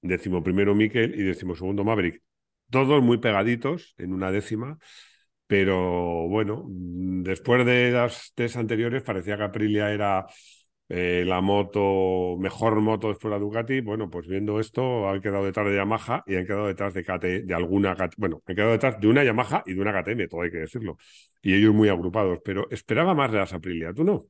décimo 0.00 0.42
primero 0.42 0.74
Miquel 0.74 1.14
y 1.18 1.22
décimo 1.24 1.54
segundo 1.56 1.84
Maverick. 1.84 2.22
Todos 2.70 3.02
muy 3.02 3.18
pegaditos 3.18 3.94
en 3.98 4.12
una 4.14 4.30
décima, 4.30 4.78
pero 5.48 6.28
bueno, 6.28 6.64
después 6.68 7.66
de 7.66 7.90
las 7.90 8.32
tres 8.36 8.56
anteriores 8.56 9.02
parecía 9.02 9.36
que 9.36 9.42
Aprilia 9.42 9.90
era 9.90 10.26
eh, 10.90 11.24
la 11.26 11.40
moto, 11.40 12.36
mejor 12.38 12.80
moto 12.80 13.08
después 13.08 13.30
de 13.30 13.38
la 13.38 13.40
Ducati. 13.40 13.80
Bueno, 13.80 14.10
pues 14.10 14.26
viendo 14.26 14.60
esto, 14.60 15.08
han 15.08 15.20
quedado 15.22 15.44
detrás 15.44 15.66
de 15.66 15.76
Yamaha 15.76 16.24
y 16.26 16.36
han 16.36 16.46
quedado 16.46 16.66
detrás 16.66 16.94
de 16.94 17.04
KT, 17.04 17.42
de 17.44 17.54
alguna, 17.54 17.96
bueno, 18.16 18.42
han 18.46 18.54
quedado 18.56 18.72
detrás 18.72 19.00
de 19.00 19.06
una 19.08 19.24
Yamaha 19.24 19.62
y 19.66 19.74
de 19.74 19.80
una 19.80 19.92
KTM, 19.92 20.28
todo 20.28 20.42
hay 20.42 20.50
que 20.50 20.58
decirlo. 20.58 20.96
Y 21.42 21.54
ellos 21.54 21.72
muy 21.74 21.88
agrupados, 21.88 22.40
pero 22.44 22.68
esperaba 22.70 23.14
más 23.14 23.30
de 23.32 23.38
las 23.38 23.52
Aprilia, 23.52 23.94
¿tú 23.94 24.04
no? 24.04 24.24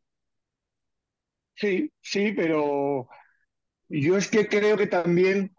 Sí, 1.54 1.92
sí, 2.00 2.32
pero 2.32 3.08
yo 3.88 4.16
es 4.16 4.28
que 4.28 4.48
creo 4.48 4.76
que 4.76 4.86
también 4.86 5.54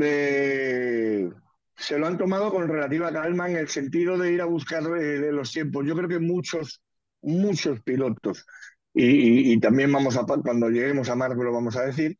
eh, 0.00 1.30
se 1.76 1.98
lo 1.98 2.06
han 2.06 2.18
tomado 2.18 2.50
con 2.52 2.68
relativa 2.68 3.12
calma 3.12 3.50
en 3.50 3.56
el 3.56 3.68
sentido 3.68 4.18
de 4.18 4.32
ir 4.32 4.40
a 4.42 4.46
buscar 4.46 4.82
eh, 4.98 5.32
los 5.32 5.52
tiempos. 5.52 5.86
Yo 5.86 5.96
creo 5.96 6.08
que 6.08 6.18
muchos, 6.20 6.82
muchos 7.22 7.82
pilotos 7.82 8.46
y, 8.94 9.58
también 9.60 9.90
vamos 9.92 10.16
a, 10.16 10.24
cuando 10.24 10.68
lleguemos 10.68 11.08
a 11.08 11.16
Marco 11.16 11.42
lo 11.42 11.52
vamos 11.52 11.76
a 11.76 11.86
decir, 11.86 12.16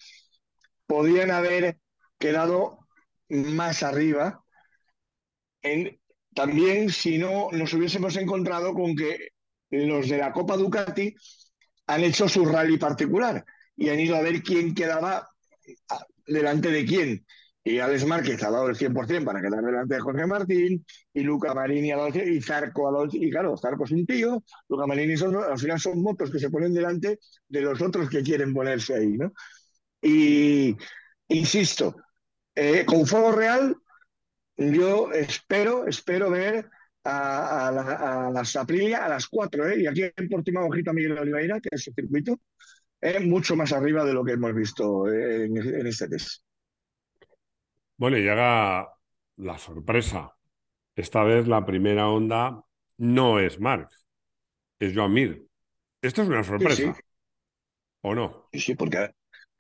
podían 0.87 1.31
haber 1.31 1.79
quedado 2.19 2.87
más 3.29 3.83
arriba. 3.83 4.45
También 6.35 6.91
si 6.91 7.19
no 7.19 7.49
nos 7.53 7.73
hubiésemos 7.75 8.17
encontrado 8.17 8.73
con 8.75 8.97
que 8.97 9.29
los 9.71 10.09
de 10.09 10.19
la 10.19 10.33
Copa 10.33 10.57
Ducati 10.57 11.15
han 11.87 12.05
hecho 12.05 12.29
su 12.29 12.45
rally 12.45 12.79
particular 12.79 13.45
y 13.77 13.91
han 13.91 14.01
ido 14.01 14.17
a 14.17 14.23
ver 14.23 14.43
quién 14.43 14.75
quedaba 14.75 15.29
delante 16.27 16.71
de 16.71 16.85
quién. 16.87 17.27
Y 17.65 17.79
Alex 17.79 18.07
Márquez 18.07 18.43
ha 18.43 18.51
dado 18.51 18.69
el 18.69 18.77
100% 18.77 19.25
para 19.25 19.41
quedar 19.41 19.63
delante 19.63 19.95
de 19.95 20.01
Jorge 20.01 20.27
Martín, 20.27 20.85
y 21.15 21.21
Luca 21.21 21.55
Marini 21.55 21.93
ha 21.93 21.97
dado 21.97 22.09
y 22.09 22.41
Zarco 22.43 22.89
ha 22.89 22.93
dado 22.93 23.09
Y 23.13 23.31
claro, 23.31 23.57
Zarco 23.57 23.85
es 23.85 23.93
un 23.93 24.05
tío, 24.05 24.43
Luca 24.69 24.87
Marini 24.87 25.17
son, 25.17 25.37
al 25.37 25.59
final 25.59 25.79
son 25.79 26.03
motos 26.03 26.31
que 26.31 26.41
se 26.41 26.51
ponen 26.51 26.75
delante 26.75 27.21
de 27.49 27.61
los 27.61 27.81
otros 27.81 28.11
que 28.11 28.23
quieren 28.23 28.53
ponerse 28.53 28.95
ahí, 28.95 29.17
¿no? 29.17 29.33
Y 30.03 30.77
insisto, 31.29 31.97
eh, 32.55 32.85
con 32.85 33.07
Fuego 33.07 33.33
Real, 33.33 33.77
yo 34.57 35.13
espero, 35.13 35.87
espero 35.87 36.31
ver 36.31 36.69
a, 37.05 38.31
las 38.33 38.57
Aprilia 38.57 39.05
a 39.05 39.09
las 39.09 39.27
4, 39.29 39.69
¿eh? 39.69 39.83
y 39.83 39.87
aquí 39.87 40.03
en 40.03 40.29
Portimao 40.29 40.67
Ojito 40.67 40.93
Miguel 40.93 41.19
Oliveira, 41.19 41.61
que 41.61 41.69
es 41.73 41.89
el 41.89 41.95
circuito, 41.95 42.41
eh, 43.01 43.21
mucho 43.21 43.57
más 43.57 43.73
arriba 43.73 44.05
de 44.05 44.15
lo 44.15 44.25
que 44.25 44.33
hemos 44.33 44.55
visto 44.55 45.09
eh, 45.13 45.45
en 45.45 45.87
este 45.87 46.09
test. 46.09 46.43
Bueno, 47.97 48.17
y 48.17 48.23
llega 48.23 48.89
la 49.37 49.59
sorpresa. 49.59 50.35
Esta 50.95 51.23
vez 51.25 51.47
la 51.49 51.65
primera 51.65 52.09
onda 52.09 52.65
no 52.99 53.39
es 53.39 53.59
Marx, 53.59 54.07
es 54.79 54.95
Joan 54.95 55.13
Mir. 55.13 55.47
Esto 56.03 56.23
es 56.23 56.29
una 56.29 56.45
sorpresa. 56.45 56.95
¿O 58.03 58.15
no? 58.15 58.49
Sí, 58.53 58.75
porque 58.75 59.11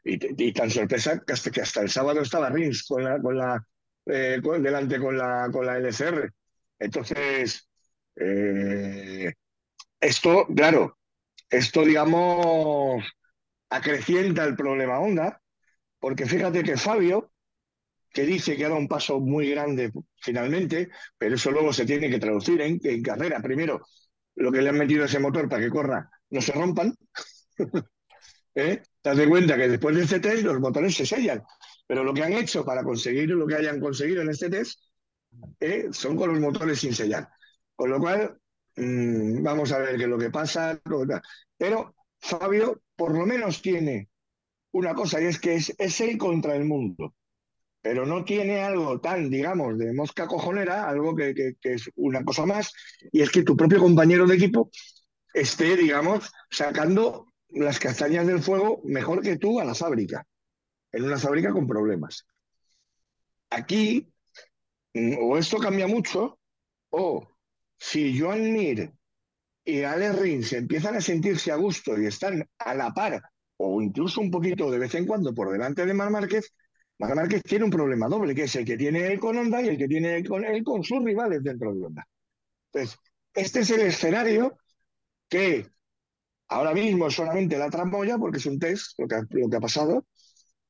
y, 0.05 0.53
tan 0.53 0.71
sorpresa 0.71 1.21
que 1.25 1.33
hasta, 1.33 1.51
que 1.51 1.61
hasta 1.61 1.81
el 1.81 1.89
sábado 1.89 2.21
estaba 2.21 2.51
Rins 2.51 2.85
con 2.85 3.05
la, 3.05 3.21
con 3.21 3.39
la 3.39 3.65
eh, 4.07 4.41
delante 4.61 4.99
con 4.99 5.17
la 5.17 5.49
con 5.53 5.65
la 5.65 5.79
LCR. 5.79 6.33
Entonces, 6.79 7.69
eh, 8.17 9.33
esto, 10.01 10.47
claro, 10.55 10.99
esto 11.49 11.85
digamos 11.85 13.05
acrecienta 13.71 14.45
el 14.45 14.57
problema 14.57 14.99
onda, 14.99 15.41
porque 15.99 16.27
fíjate 16.27 16.63
que 16.63 16.77
Fabio 16.77 17.32
que 18.13 18.25
dice 18.25 18.57
que 18.57 18.65
ha 18.65 18.69
dado 18.69 18.81
un 18.81 18.89
paso 18.89 19.21
muy 19.21 19.51
grande 19.51 19.91
finalmente, 20.21 20.91
pero 21.17 21.35
eso 21.35 21.51
luego 21.51 21.73
se 21.73 21.87
tiene 21.87 22.11
que 22.11 22.19
traducir 22.19 22.61
en, 22.61 22.79
carrera. 23.03 23.41
Primero, 23.41 23.87
lo 24.35 24.53
que 24.53 24.61
le 24.61 24.69
han 24.69 24.79
metido 24.79 25.03
a 25.03 25.07
ese 25.07 25.19
motor 25.19 25.49
para 25.49 25.63
que 25.63 25.71
corra 25.71 26.11
no 26.31 26.41
se 26.41 26.53
rompan. 26.53 26.95
¿Eh? 28.55 28.83
Te 29.01 29.15
das 29.15 29.27
cuenta 29.27 29.57
que 29.57 29.69
después 29.69 29.97
de 29.97 30.03
este 30.03 30.21
test 30.21 30.43
los 30.43 30.61
motores 30.61 30.95
se 30.95 31.07
sellan, 31.07 31.43
pero 31.87 32.05
lo 32.05 32.13
que 32.13 32.23
han 32.23 32.35
hecho 32.35 32.65
para 32.65 32.85
conseguir 32.85 33.31
lo 33.31 33.47
que 33.47 33.55
hayan 33.55 33.81
conseguido 33.81 34.21
en 34.21 34.29
este 34.29 34.51
test 34.51 34.79
¿eh? 35.59 35.89
son 35.91 36.17
con 36.17 36.31
los 36.31 36.41
motores 36.41 36.81
sin 36.81 36.95
sellar. 36.95 37.29
Con 37.75 37.91
lo 37.91 37.99
cual, 37.99 38.39
mmm, 38.77 39.43
vamos 39.43 39.73
a 39.73 39.79
ver 39.79 39.97
qué 39.97 40.03
es 40.03 40.09
lo 40.09 40.19
que 40.19 40.31
pasa. 40.31 40.79
Pero 41.57 41.95
Fabio 42.19 42.83
por 42.95 43.17
lo 43.17 43.25
menos 43.25 43.63
tiene 43.63 44.11
una 44.73 44.95
cosa 44.95 45.21
y 45.21 45.25
es 45.25 45.41
que 45.41 45.55
es, 45.55 45.75
es 45.79 46.01
él 46.03 46.19
contra 46.19 46.55
el 46.55 46.65
mundo 46.65 47.15
pero 47.83 48.07
no 48.07 48.25
tiene 48.25 48.63
algo 48.63 49.01
tan, 49.01 49.29
digamos, 49.29 49.77
de 49.77 49.93
mosca 49.93 50.29
cojonera, 50.29 50.89
algo 50.89 51.17
que, 51.17 51.57
es 51.63 51.91
una 51.97 52.25
cosa 52.25 52.47
más, 52.47 52.73
y 53.11 53.21
es 53.21 53.31
que 53.31 53.43
tu 53.43 53.57
propio 53.57 53.81
compañero 53.81 54.25
de 54.27 54.37
equipo 54.37 54.71
esté, 55.35 55.77
digamos, 55.77 56.31
sacando 56.49 57.33
las 57.49 57.81
castañas 57.81 58.27
del 58.27 58.41
fuego 58.41 58.81
mejor 58.85 59.21
que 59.21 59.37
tú 59.37 59.59
a 59.59 59.65
la 59.65 59.75
fábrica, 59.75 60.25
en 60.93 61.03
una 61.05 61.19
fábrica 61.19 61.53
con 61.53 61.67
problemas. 61.67 62.25
Aquí, 63.51 64.09
mm, 64.95 65.17
o 65.21 65.37
esto 65.37 65.59
cambia 65.59 65.89
mucho, 65.89 66.39
o 66.91 67.29
si 67.77 68.17
Joan 68.19 68.53
Mir 68.53 68.93
y 69.65 69.83
Ale 69.83 70.13
Rins 70.13 70.53
empiezan 70.53 70.95
a 70.95 71.01
sentirse 71.01 71.51
a 71.51 71.57
gusto 71.57 72.01
y 72.01 72.07
están 72.07 72.49
a 72.59 72.75
la 72.75 72.93
par, 72.93 73.21
o 73.57 73.83
incluso 73.83 74.21
un 74.21 74.31
poquito 74.31 74.71
de 74.71 74.79
vez 74.79 74.95
en 74.95 75.05
cuando 75.05 75.35
por 75.35 75.51
delante 75.51 75.85
de 75.85 75.95
Mar 75.95 76.11
Márquez, 76.11 76.53
Márquez 76.99 77.43
tiene 77.43 77.65
un 77.65 77.71
problema 77.71 78.09
doble, 78.09 78.35
que 78.35 78.45
es 78.45 78.57
el 78.57 78.65
que 78.65 78.77
tiene 78.77 79.07
él 79.07 79.19
con 79.19 79.37
Honda 79.37 79.61
y 79.63 79.69
el 79.69 79.79
que 79.79 79.89
tiene 79.89 80.17
él 80.17 80.65
con, 80.65 80.85
sus 80.85 81.05
rivales 81.05 81.43
dentro 81.43 81.75
de 81.75 81.85
Honda. 81.85 82.07
Entonces, 82.73 82.99
este 83.35 83.61
es 83.61 83.71
el 83.71 83.81
escenario 83.81 84.59
que 85.29 85.67
ahora 86.49 86.73
mismo 86.73 87.07
es 87.07 87.15
solamente 87.15 87.59
la 87.59 87.71
tramoya, 87.71 88.19
porque 88.19 88.39
es 88.39 88.47
un 88.47 88.59
test 88.59 88.99
lo 88.99 89.09
que, 89.09 89.57
ha 89.57 89.61
pasado, 89.61 90.07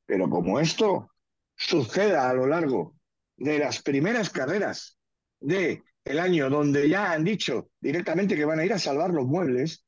pero 0.06 0.28
como 0.30 0.60
esto 0.60 1.10
suceda 1.56 2.30
a 2.30 2.34
lo 2.34 2.46
largo 2.46 2.96
de 3.36 3.58
las 3.58 3.82
primeras 3.82 4.30
carreras 4.30 4.98
del 5.40 5.82
el 6.04 6.18
año 6.18 6.50
donde 6.50 6.88
ya 6.88 7.12
han 7.12 7.24
dicho 7.24 7.70
directamente 7.80 8.34
que 8.34 8.44
van 8.44 8.58
a 8.58 8.64
ir 8.64 8.72
a 8.72 8.78
salvar 8.78 9.10
los 9.10 9.26
muebles, 9.26 9.84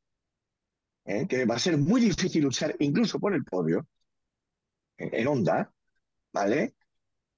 ¿eh? 1.05 1.27
que 1.29 1.45
va 1.45 1.57
a 1.57 1.59
ser 1.59 1.77
muy 1.77 2.01
difícil 2.01 2.45
luchar 2.45 2.77
incluso 2.79 3.19
por 3.19 3.35
el 3.35 3.45
podio 3.45 3.87
en 4.97 5.27
Honda, 5.27 5.73
¿vale? 6.35 6.75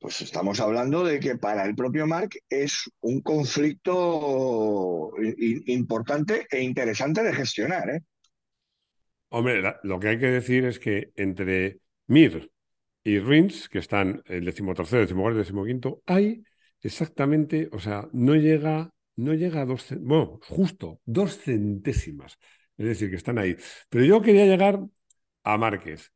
Pues 0.01 0.23
estamos 0.23 0.59
hablando 0.61 1.05
de 1.05 1.21
que 1.21 1.37
para 1.37 1.65
el 1.65 1.77
propio 1.77 2.07
Mark 2.07 2.31
es 2.49 2.91
un 3.01 3.21
conflicto 3.21 5.13
importante 5.67 6.47
e 6.51 6.63
interesante 6.63 7.23
de 7.23 7.35
gestionar, 7.35 7.91
¿eh? 7.91 8.01
Hombre, 9.29 9.63
lo 9.83 10.01
que 10.01 10.09
hay 10.09 10.19
que 10.19 10.27
decir 10.27 10.65
es 10.65 10.79
que 10.79 11.11
entre 11.17 11.81
Mir 12.07 12.51
y 13.05 13.19
Rins, 13.19 13.69
que 13.69 13.79
están 13.79 14.23
el 14.27 14.45
decimotercero, 14.45 15.03
decimocuarto 15.03 15.39
decimoquinto, 15.39 16.03
hay 16.07 16.43
exactamente, 16.81 17.69
o 17.73 17.79
sea, 17.79 18.09
no 18.13 18.35
llega, 18.35 18.91
no 19.17 19.35
llega 19.35 19.63
a 19.63 19.67
dos, 19.67 19.95
bueno, 20.01 20.39
justo 20.49 21.01
dos 21.05 21.39
centésimas. 21.39 22.39
Es 22.77 22.87
decir, 22.87 23.11
que 23.11 23.17
están 23.17 23.39
ahí. 23.39 23.57
Pero 23.89 24.05
yo 24.05 24.23
quería 24.23 24.47
llegar 24.47 24.81
a 25.43 25.59
Márquez. 25.59 26.13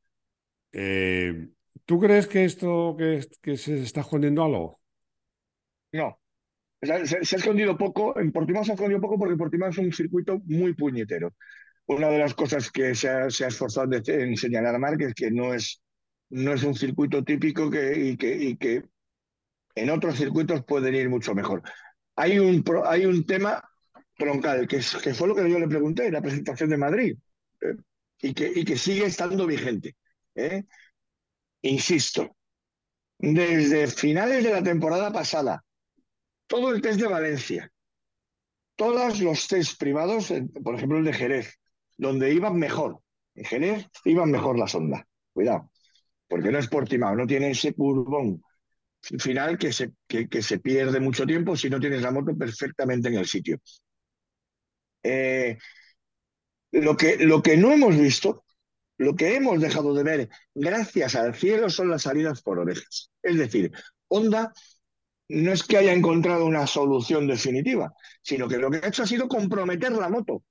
Eh, 0.73 1.49
¿Tú 1.91 1.99
crees 1.99 2.29
que 2.29 2.45
esto 2.45 2.97
que, 2.97 3.57
se 3.57 3.83
está 3.83 4.03
escondiendo 4.03 4.45
algo? 4.45 4.81
No. 5.91 6.21
se, 6.81 6.93
ha 6.93 7.21
escondido 7.21 7.77
poco, 7.77 8.17
en 8.17 8.31
Portimao 8.31 8.63
se 8.63 8.71
ha 8.71 8.75
escondido 8.75 9.01
poco 9.01 9.19
porque 9.19 9.35
Portimao 9.35 9.71
es 9.71 9.79
un 9.79 9.93
circuito 9.93 10.41
muy 10.45 10.73
puñetero. 10.75 11.35
Una 11.87 12.07
de 12.07 12.19
las 12.21 12.33
cosas 12.35 12.71
que 12.71 12.95
se 12.95 13.09
ha, 13.09 13.27
esforzado 13.27 13.91
en 14.07 14.37
señalar 14.37 14.77
a 14.77 14.79
Márquez 14.79 15.15
que 15.15 15.33
no 15.33 15.53
es, 15.53 15.83
no 16.29 16.53
es 16.53 16.63
un 16.63 16.77
circuito 16.77 17.25
típico 17.25 17.69
que, 17.69 17.93
y, 17.99 18.17
que, 18.17 18.37
y 18.37 18.57
que 18.57 18.85
en 19.75 19.91
otros 19.91 20.15
circuitos 20.15 20.65
pueden 20.65 20.95
ir 20.95 21.09
mucho 21.09 21.35
mejor. 21.35 21.61
Hay 22.15 22.39
un, 22.39 22.63
hay 22.85 23.05
un 23.05 23.27
tema 23.27 23.69
troncal, 24.17 24.69
que, 24.69 24.79
que 25.03 25.13
fue 25.13 25.27
lo 25.27 25.35
que 25.35 25.51
yo 25.51 25.59
le 25.59 25.67
pregunté 25.67 26.07
en 26.07 26.13
la 26.13 26.23
presentación 26.23 26.71
de 26.71 26.77
Madrid, 26.77 27.19
eh, 27.63 27.75
y, 28.23 28.33
que, 28.33 28.53
y 28.55 28.65
que 28.65 28.77
sigue 28.77 29.07
estando 29.07 29.45
vigente. 29.45 29.97
¿eh? 30.37 30.63
Insisto, 31.63 32.37
desde 33.19 33.87
finales 33.87 34.45
de 34.45 34.51
la 34.51 34.63
temporada 34.63 35.13
pasada, 35.13 35.63
todo 36.47 36.73
el 36.73 36.81
test 36.81 37.01
de 37.01 37.09
Valencia, 37.09 37.71
todos 38.77 39.21
los 39.21 39.47
test 39.47 39.79
privados, 39.79 40.33
por 40.65 40.75
ejemplo 40.75 40.99
el 40.99 41.05
de 41.05 41.13
Jerez, 41.13 41.59
donde 41.97 42.33
iban 42.33 42.59
mejor, 42.59 43.01
en 43.35 43.45
Jerez 43.45 43.87
iban 44.05 44.31
mejor 44.31 44.59
la 44.59 44.67
sonda, 44.67 45.07
cuidado, 45.33 45.71
porque 46.29 46.51
no 46.51 46.59
es 46.59 46.69
Portimao, 46.69 47.15
no 47.15 47.27
tiene 47.27 47.51
ese 47.51 47.75
curvón 47.75 48.43
final 49.03 49.59
que 49.59 49.73
se, 49.73 49.93
que, 50.07 50.43
se 50.43 50.59
pierde 50.59 51.01
mucho 51.01 51.27
tiempo 51.27 51.57
si 51.57 51.71
no 51.71 51.81
tienes 51.81 52.03
la 52.03 52.11
moto 52.11 52.37
perfectamente 52.37 53.09
en 53.09 53.15
el 53.15 53.27
sitio. 53.27 53.59
Eh, 55.03 55.57
lo, 56.73 56.97
que, 56.97 57.17
lo 57.19 57.43
que 57.43 57.57
no 57.57 57.73
hemos 57.73 57.97
visto, 57.97 58.45
lo 59.01 59.17
que 59.17 59.35
hemos 59.35 59.63
dejado 59.63 59.95
de 59.95 60.03
ver 60.03 60.29
gracias 60.55 61.15
al 61.15 61.35
cielo 61.35 61.71
son 61.71 61.89
las 61.89 62.03
salidas 62.03 62.43
por 62.43 62.59
orejas. 62.59 63.11
Es 63.23 63.39
decir, 63.39 63.73
Honda 64.09 64.53
no 65.31 65.53
es 65.53 65.63
que 65.63 65.79
haya 65.79 65.95
encontrado 65.95 66.45
una 66.45 66.67
solución 66.67 67.27
definitiva, 67.27 67.95
sino 68.21 68.47
que 68.47 68.59
lo 68.59 68.71
que 68.71 68.77
ha 68.77 68.89
hecho 68.89 69.05
ha 69.05 69.07
sido 69.07 69.27
comprometer 69.27 69.93
la 69.93 70.11
moto 70.11 70.45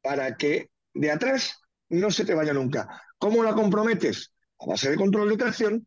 para 0.00 0.38
que 0.38 0.70
de 0.94 1.10
atrás 1.10 1.60
no 1.90 2.10
se 2.10 2.24
te 2.24 2.32
vaya 2.32 2.54
nunca. 2.54 3.02
¿Cómo 3.18 3.42
la 3.42 3.52
comprometes? 3.52 4.32
A 4.58 4.64
base 4.64 4.88
de 4.88 4.96
control 4.96 5.28
de 5.28 5.36
tracción 5.36 5.86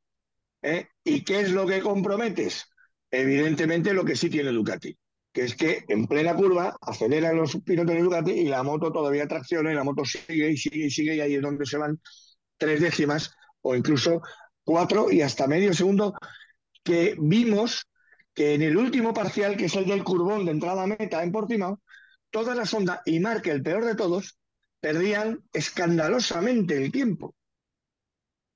¿eh? 0.61 0.89
¿Y 1.03 1.23
qué 1.23 1.39
es 1.41 1.51
lo 1.51 1.65
que 1.65 1.81
comprometes? 1.81 2.65
Evidentemente 3.09 3.95
lo 3.95 4.05
que 4.05 4.15
sí 4.15 4.29
tiene 4.29 4.51
Ducati, 4.51 4.95
que 5.33 5.43
es 5.43 5.55
que 5.55 5.83
en 5.87 6.05
plena 6.05 6.35
curva 6.35 6.77
aceleran 6.79 7.35
los 7.35 7.57
pilotos 7.65 7.95
de 7.95 8.01
Ducati 8.03 8.31
y 8.31 8.45
la 8.45 8.61
moto 8.61 8.91
todavía 8.91 9.27
tracciona 9.27 9.71
y 9.71 9.75
la 9.75 9.83
moto 9.83 10.05
sigue 10.05 10.51
y 10.51 10.57
sigue 10.57 10.85
y 10.85 10.91
sigue 10.91 11.15
y 11.15 11.21
ahí 11.21 11.35
es 11.35 11.41
donde 11.41 11.65
se 11.65 11.77
van 11.77 11.99
tres 12.57 12.79
décimas 12.79 13.35
o 13.61 13.75
incluso 13.75 14.21
cuatro 14.63 15.11
y 15.11 15.21
hasta 15.21 15.47
medio 15.47 15.73
segundo 15.73 16.13
que 16.83 17.15
vimos 17.19 17.87
que 18.33 18.53
en 18.53 18.61
el 18.61 18.77
último 18.77 19.13
parcial, 19.13 19.57
que 19.57 19.65
es 19.65 19.75
el 19.75 19.85
del 19.85 20.03
curvón 20.03 20.45
de 20.45 20.51
entrada 20.51 20.83
a 20.83 20.87
meta 20.87 21.23
en 21.23 21.31
Portimao, 21.31 21.81
toda 22.29 22.55
la 22.55 22.65
sonda 22.65 23.01
y 23.05 23.19
Marque, 23.19 23.51
el 23.51 23.61
peor 23.61 23.85
de 23.85 23.95
todos, 23.95 24.37
perdían 24.79 25.43
escandalosamente 25.53 26.75
el 26.77 26.91
tiempo. 26.91 27.27
O 27.27 27.35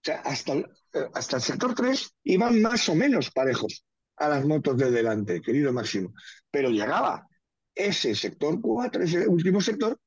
sea, 0.04 0.22
hasta, 0.22 0.54
eh, 0.54 0.66
hasta 1.14 1.38
el 1.38 1.42
sector 1.42 1.76
3 1.76 2.12
iban 2.24 2.62
más 2.62 2.90
o 2.90 2.96
menos 2.96 3.32
parejos 3.32 3.86
a 4.18 4.30
las 4.30 4.46
motos 4.46 4.78
de 4.78 4.92
delante, 4.92 5.42
querido 5.42 5.74
Máximo. 5.74 6.14
Pero 6.52 6.70
llegaba 6.70 7.28
ese 7.74 8.16
sector 8.16 8.60
4, 8.62 9.04
ese 9.04 9.28
último 9.28 9.62
sector, 9.62 10.00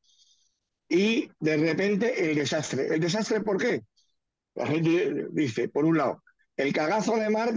y 0.88 1.28
de 1.38 1.56
repente 1.56 2.30
el 2.30 2.36
desastre. 2.36 2.86
¿El 2.88 3.00
desastre 3.00 3.40
por 3.40 3.58
qué? 3.58 3.84
La 4.54 4.66
gente 4.66 5.28
dice, 5.32 5.68
por 5.68 5.84
un 5.84 5.98
lado, 5.98 6.22
el 6.56 6.72
cagazo 6.72 7.16
de 7.16 7.30
Mark, 7.30 7.54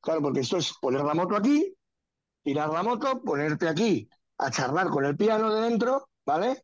claro, 0.00 0.22
porque 0.22 0.40
esto 0.40 0.58
es 0.58 0.72
poner 0.80 1.02
la 1.02 1.14
moto 1.14 1.36
aquí, 1.36 1.74
tirar 2.42 2.70
la 2.70 2.82
moto, 2.82 3.22
ponerte 3.22 3.68
aquí 3.68 4.08
a 4.38 4.50
charlar 4.50 4.88
con 4.88 5.04
el 5.04 5.16
piano 5.16 5.52
de 5.54 5.62
dentro, 5.68 6.08
¿vale? 6.24 6.62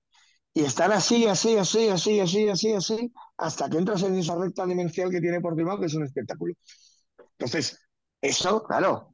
y 0.55 0.63
estar 0.65 0.91
así, 0.93 1.27
así, 1.27 1.57
así, 1.59 1.89
así, 1.89 2.21
así, 2.21 2.49
así, 2.49 2.73
así, 2.73 3.13
hasta 3.37 3.69
que 3.69 3.77
entras 3.77 4.05
en 4.05 4.17
esa 4.17 4.37
recta 4.37 4.65
dimensional 4.65 5.11
que 5.11 5.21
tiene 5.21 5.41
Portimao, 5.41 5.81
que 5.81 5.87
es 5.87 5.95
un 5.95 6.05
espectáculo. 6.05 6.55
Entonces, 7.33 7.81
eso, 8.21 8.63
claro, 8.63 9.14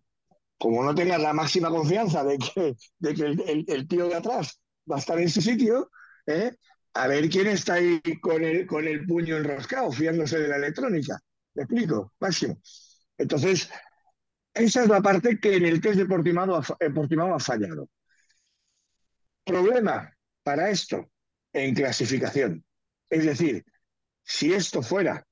como 0.61 0.85
no 0.85 0.95
tengas 0.95 1.19
la 1.23 1.33
máxima 1.33 1.71
confianza 1.71 2.23
de 2.23 2.37
que, 2.37 2.77
el, 3.67 3.89
tío 3.89 4.09
de 4.09 4.15
atrás 4.15 4.61
va 4.89 4.97
a 4.97 4.99
estar 4.99 5.19
en 5.19 5.31
su 5.31 5.41
sitio, 5.41 5.91
¿eh? 6.27 6.55
a 6.93 7.07
ver 7.07 7.31
quién 7.31 7.47
está 7.47 7.75
ahí 7.75 7.99
con 8.21 8.45
el, 8.45 9.07
puño 9.07 9.39
enroscado, 9.39 9.91
fiándose 9.91 10.39
de 10.39 10.49
la 10.49 10.57
electrónica. 10.57 11.19
¿Me 11.55 11.63
explico? 11.63 12.13
Máximo. 12.21 12.61
Entonces, 13.17 13.71
esa 14.53 14.83
es 14.83 14.89
la 14.91 15.01
parte 15.01 15.41
que 15.41 15.57
en 15.57 15.65
el 15.65 15.81
test 15.81 15.97
de 15.97 16.05
Portimao 16.05 17.35
ha 17.35 17.41
fallado. 17.41 17.89
Problema 19.43 20.15
para 20.43 20.69
esto, 20.69 21.11
en 21.55 21.75
clasificación. 21.75 22.63
Es 23.09 23.25
decir, 23.25 23.65
si 24.23 24.53
esto 24.53 24.83
fuera 24.83 25.27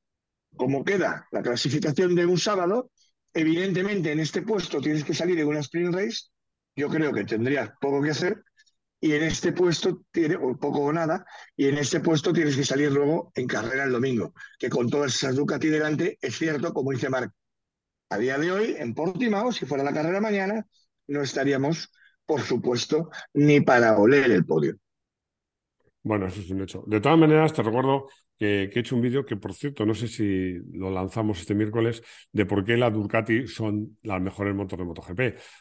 como 0.56 0.82
queda 0.82 1.28
la 1.32 1.42
clasificación 1.42 2.14
de 2.14 2.24
un 2.24 2.38
sábado, 2.38 2.90
evidentemente 3.38 4.10
en 4.12 4.20
este 4.20 4.42
puesto 4.42 4.80
tienes 4.80 5.04
que 5.04 5.14
salir 5.14 5.38
en 5.38 5.46
una 5.46 5.60
sprint 5.60 5.94
race, 5.94 6.30
yo 6.74 6.88
creo 6.88 7.12
que 7.12 7.24
tendrías 7.24 7.70
poco 7.80 8.02
que 8.02 8.10
hacer, 8.10 8.42
y 9.00 9.12
en 9.12 9.22
este 9.22 9.52
puesto, 9.52 10.02
tiene, 10.10 10.36
o 10.36 10.56
poco 10.58 10.80
o 10.80 10.92
nada, 10.92 11.24
y 11.56 11.66
en 11.66 11.78
este 11.78 12.00
puesto 12.00 12.32
tienes 12.32 12.56
que 12.56 12.64
salir 12.64 12.90
luego 12.90 13.30
en 13.36 13.46
carrera 13.46 13.84
el 13.84 13.92
domingo, 13.92 14.34
que 14.58 14.68
con 14.68 14.90
todas 14.90 15.14
esas 15.14 15.36
Ducati 15.36 15.68
delante, 15.68 16.18
es 16.20 16.36
cierto, 16.36 16.72
como 16.72 16.90
dice 16.90 17.08
Marc, 17.08 17.32
a 18.10 18.18
día 18.18 18.38
de 18.38 18.50
hoy, 18.50 18.74
en 18.76 18.94
Portimao, 18.94 19.52
si 19.52 19.66
fuera 19.66 19.84
la 19.84 19.92
carrera 19.92 20.20
mañana, 20.20 20.66
no 21.06 21.22
estaríamos, 21.22 21.92
por 22.26 22.40
supuesto, 22.40 23.10
ni 23.34 23.60
para 23.60 23.98
oler 23.98 24.32
el 24.32 24.44
podio. 24.44 24.76
Bueno, 26.02 26.26
eso 26.26 26.40
es 26.40 26.50
un 26.50 26.62
hecho. 26.62 26.82
De 26.86 27.00
todas 27.00 27.18
maneras, 27.18 27.52
te 27.52 27.62
recuerdo 27.62 28.08
que, 28.38 28.64
he 28.64 28.78
hecho 28.78 28.96
un 28.96 29.02
vídeo 29.02 29.24
que, 29.24 29.36
por 29.36 29.54
cierto, 29.54 29.84
no 29.84 29.94
sé 29.94 30.08
si 30.08 30.54
lo 30.72 30.90
lanzamos 30.90 31.40
este 31.40 31.54
miércoles, 31.54 32.02
de 32.32 32.46
por 32.46 32.64
qué 32.64 32.76
las 32.76 32.92
Ducati 32.92 33.46
son 33.48 33.98
las 34.02 34.20
mejores 34.20 34.54
motos 34.54 34.78
de 34.78 34.84
MotoGP. 34.84 35.20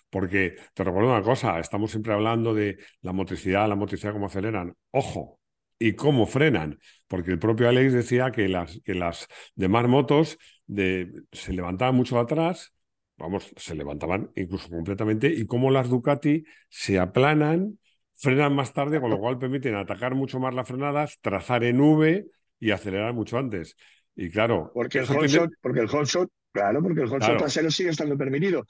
Porque 0.10 0.56
te 0.74 0.84
recuerdo 0.84 1.12
una 1.12 1.24
cosa, 1.24 1.60
estamos 1.60 1.92
siempre 1.92 2.13
hablando 2.13 2.54
de 2.54 2.78
la 3.02 3.13
motricidad, 3.13 3.68
la 3.68 3.76
motricidad, 3.76 4.13
cómo 4.13 4.28
aceleran. 4.28 4.76
Ojo, 4.92 5.40
y 5.80 5.94
cómo 5.94 6.26
frenan, 6.26 6.80
porque 7.08 7.32
el 7.32 7.40
propio 7.40 7.70
Alex 7.70 7.94
decía 7.94 8.32
que 8.32 8.48
las, 8.50 8.82
que 8.84 8.96
las 8.96 9.28
demás 9.56 9.88
motos 9.88 10.38
de, 10.66 11.12
se 11.32 11.54
levantaban 11.54 11.96
mucho 11.96 12.20
atrás, 12.20 12.74
vamos, 13.18 13.54
se 13.56 13.76
levantaban 13.76 14.32
incluso 14.36 14.70
completamente, 14.70 15.28
y 15.28 15.46
cómo 15.46 15.70
las 15.72 15.90
Ducati 15.90 16.46
se 16.70 17.00
aplanan 17.00 17.78
frenan 18.18 18.56
más 18.56 18.74
tarde, 18.74 19.00
con 19.00 19.12
lo 19.12 19.20
cual 19.20 19.38
permiten 19.38 19.76
atacar 19.76 20.16
mucho 20.16 20.40
más 20.40 20.54
las 20.54 20.68
frenadas, 20.68 21.20
trazar 21.22 21.63
en 21.63 21.80
V 21.80 22.26
y 22.60 22.72
acelerar 22.72 23.13
mucho 23.13 23.38
antes. 23.38 23.76
Y 24.15 24.30
claro. 24.30 24.72
Porque 24.74 25.00
el 25.00 25.06
hot 25.06 25.28
shot, 25.28 25.52
porque 25.62 25.82
el 25.82 25.88
hot 25.88 26.06
shot, 26.06 26.30
claro, 26.52 26.82
porque 26.82 27.02
el 27.02 27.08
hot 27.08 27.22
shot 27.22 27.38
trasero 27.38 27.70
sigue 27.70 27.89
estando 27.89 28.17
permitido. 28.17 28.65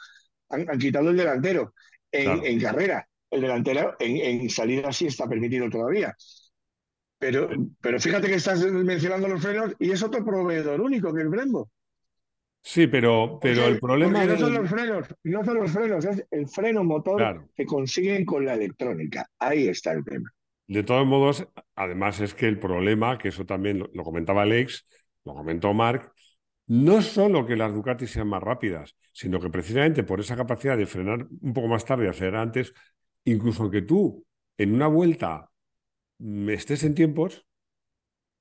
Han, 0.49 0.65
quitado 0.77 1.09
el 1.09 1.17
delantero 1.17 1.73
en, 2.11 2.59
carrera. 2.59 3.07
El 3.29 3.41
delantero 3.41 3.95
en, 3.99 4.49
salida 4.49 4.91
sí 4.91 5.07
está 5.07 5.27
permitido 5.27 5.69
todavía. 5.69 6.15
Pero, 7.19 7.49
pero 7.81 7.99
fíjate 7.99 8.27
que 8.27 8.35
estás 8.35 8.63
mencionando 8.71 9.27
los 9.27 9.41
frenos 9.41 9.73
y 9.79 9.91
es 9.91 10.03
otro 10.03 10.23
proveedor 10.23 10.79
único 10.81 11.13
que 11.13 11.21
el 11.21 11.29
Brembo. 11.29 11.71
Sí, 12.61 12.87
pero, 12.87 13.39
pero 13.41 13.65
el 13.65 13.79
problema 13.79 14.25
no 14.25 14.37
son 14.37 14.53
los 14.53 14.69
frenos, 14.69 15.07
no 15.23 15.45
son 15.45 15.57
los 15.57 15.71
frenos, 15.71 16.03
es 16.03 16.25
el 16.29 16.47
freno 16.49 16.83
motor 16.83 17.49
que 17.55 17.65
consiguen 17.65 18.25
con 18.25 18.45
la 18.45 18.55
electrónica. 18.55 19.25
Ahí 19.39 19.69
está 19.69 19.93
el 19.93 20.03
tema. 20.03 20.29
De 20.67 20.83
todos 20.83 21.07
modos, 21.07 21.47
además 21.75 22.19
es 22.19 22.33
que 22.33 22.47
el 22.47 22.59
problema, 22.59 23.17
que 23.17 23.29
eso 23.29 23.45
también 23.45 23.79
lo, 23.79 24.03
comentaba 24.03 24.41
Alex, 24.43 24.85
lo 25.23 25.33
comentó 25.33 25.73
Mark, 25.73 26.11
no 26.67 27.01
solo 27.01 27.45
que 27.45 27.55
las 27.55 27.73
Ducati 27.73 28.05
sean 28.07 28.27
más 28.27 28.43
rápidas, 28.43 28.95
sino 29.13 29.39
que 29.39 29.49
precisamente 29.49 30.03
por 30.03 30.19
esa 30.19 30.35
capacidad 30.35 30.77
de 30.77 30.85
frenar 30.85 31.25
un 31.41 31.53
poco 31.53 31.67
más 31.69 31.85
tarde 31.85 32.05
y 32.05 32.09
acelerar 32.09 32.41
antes, 32.41 32.73
incluso 33.23 33.63
aunque 33.63 33.81
tú 33.81 34.25
en 34.57 34.73
una 34.73 34.87
vuelta 34.87 35.49
estés 36.19 36.83
en 36.83 36.95
tiempos, 36.95 37.45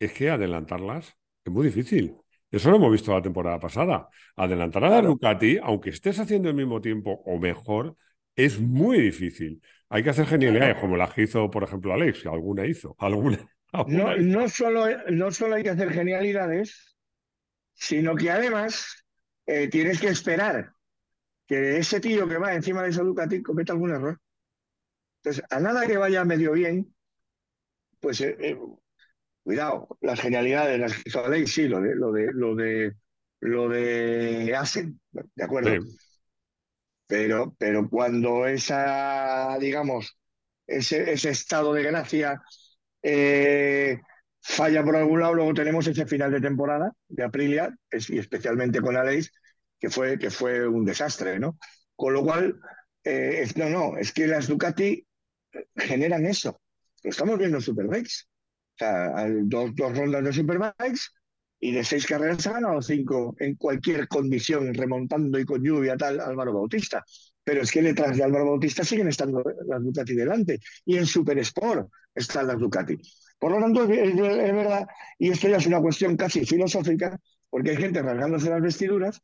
es 0.01 0.13
que 0.13 0.31
adelantarlas 0.31 1.17
es 1.45 1.53
muy 1.53 1.67
difícil. 1.67 2.17
Eso 2.51 2.71
lo 2.71 2.77
hemos 2.77 2.93
visto 2.93 3.13
la 3.13 3.23
temporada 3.23 3.61
pasada. 3.61 4.09
Adelantar 4.37 4.85
a 4.85 4.91
la 4.91 5.03
Ducati, 5.03 5.59
aunque 5.63 5.91
estés 5.91 6.19
haciendo 6.19 6.49
el 6.49 6.55
mismo 6.55 6.81
tiempo 6.81 7.23
o 7.25 7.39
mejor, 7.39 7.97
es 8.37 8.61
muy 8.61 9.01
difícil. 9.01 9.63
Hay 9.89 10.03
que 10.03 10.11
hacer 10.11 10.27
genialidades, 10.27 10.77
como 10.79 10.97
la 10.97 11.09
que 11.09 11.23
hizo, 11.23 11.51
por 11.51 11.65
ejemplo, 11.65 11.93
Alex, 11.93 12.27
alguna 12.27 12.67
hizo. 12.67 12.95
Alguna, 13.01 13.39
no, 13.89 14.17
no, 14.17 14.49
solo, 14.49 14.87
no 15.11 15.31
solo 15.31 15.57
hay 15.57 15.63
que 15.63 15.71
hacer 15.71 15.93
genialidades, 15.93 16.97
sino 17.75 18.15
que 18.15 18.31
además 18.31 19.05
eh, 19.47 19.69
tienes 19.69 20.01
que 20.01 20.09
esperar 20.09 20.73
que 21.47 21.79
ese 21.79 22.01
tío 22.01 22.29
que 22.29 22.39
va 22.39 22.55
encima 22.55 22.83
de 22.83 22.91
esa 22.91 23.03
Ducati 23.03 23.43
cometa 23.43 23.73
algún 23.73 23.91
error. 23.91 24.19
Entonces, 25.19 25.45
a 25.51 25.61
nada 25.61 25.87
que 25.87 25.97
vaya 25.97 26.25
medio 26.25 26.53
bien, 26.53 26.95
pues 28.01 28.21
eh, 28.21 28.37
eh, 28.41 28.59
cuidado, 29.43 29.89
las 30.01 30.21
genialidades, 30.21 30.81
las 30.81 31.03
que 31.03 31.11
sabéis, 31.11 31.53
sí, 31.53 31.69
lo 31.69 31.81
de, 31.81 31.95
lo 31.95 32.13
de, 32.13 32.33
lo 32.33 32.55
de, 32.55 32.95
lo 33.41 33.69
de 33.69 34.55
Asen, 34.57 35.01
de 35.11 35.45
acuerdo. 35.45 35.85
Pero, 37.07 37.55
pero 37.59 37.89
cuando 37.89 38.47
esa, 38.47 39.57
digamos, 39.61 40.19
ese, 40.67 41.13
ese 41.13 41.31
estado 41.31 41.73
de 41.73 41.83
gracia 41.85 42.43
eh, 43.03 43.99
falla 44.41 44.85
por 44.85 44.97
algún 44.97 45.21
lado, 45.21 45.35
luego 45.35 45.55
tenemos 45.55 45.87
ese 45.87 46.07
final 46.07 46.33
de 46.33 46.41
temporada 46.41 46.93
de 47.09 47.25
Aprilia, 47.25 47.75
y 48.09 48.19
especialmente 48.19 48.81
con 48.81 48.97
Aleix, 48.97 49.31
que 49.79 49.91
fue, 49.91 50.19
que 50.19 50.31
fue 50.31 50.67
un 50.67 50.85
desastre, 50.85 51.39
¿no? 51.39 51.59
Con 51.95 52.15
lo 52.15 52.25
cual, 52.25 52.59
eh, 53.05 53.47
no, 53.57 53.69
no, 53.71 53.99
es 53.99 54.13
que 54.13 54.27
las 54.27 54.49
Ducati 54.49 55.07
generan 55.77 56.27
eso. 56.27 56.61
Lo 57.03 57.11
estamos 57.11 57.39
viendo 57.39 57.59
en 57.59 57.63
Superbikes. 57.63 58.25
O 58.75 58.79
sea, 58.79 59.27
dos, 59.45 59.75
dos 59.75 59.97
rondas 59.97 60.25
de 60.25 60.33
Superbikes 60.33 61.01
y 61.59 61.73
de 61.73 61.85
seis 61.85 62.07
carreras 62.07 62.47
ha 62.47 62.53
ganado 62.53 62.83
cinco 62.83 63.35
en 63.39 63.57
cualquier 63.57 64.09
condición, 64.09 64.73
remontando 64.75 65.39
y 65.39 65.45
con 65.45 65.63
lluvia 65.63 65.97
tal 65.97 66.21
Álvaro 66.21 66.53
Bautista. 66.53 67.05
Pero 67.43 67.63
es 67.63 67.71
que 67.71 67.83
detrás 67.83 68.17
de 68.17 68.25
Álvaro 68.25 68.47
Bautista 68.47 68.85
siguen 68.85 69.09
estando 69.09 69.43
las 69.67 69.83
Ducati 69.83 70.15
delante 70.15 70.59
y 70.85 70.97
en 70.97 71.07
Super 71.07 71.39
Sport 71.39 71.89
están 72.15 72.47
las 72.49 72.59
Ducati. 72.59 72.99
Por 73.39 73.53
lo 73.53 73.61
tanto, 73.61 73.85
es, 73.85 74.09
es 74.09 74.17
verdad, 74.17 74.87
y 75.19 75.31
esto 75.31 75.49
ya 75.49 75.59
es 75.59 75.67
una 75.67 75.81
cuestión 75.81 76.17
casi 76.17 76.45
filosófica, 76.45 77.19
porque 77.51 77.71
hay 77.71 77.77
gente 77.77 78.03
rasgándose 78.03 78.51
las 78.51 78.63
vestiduras. 78.63 79.21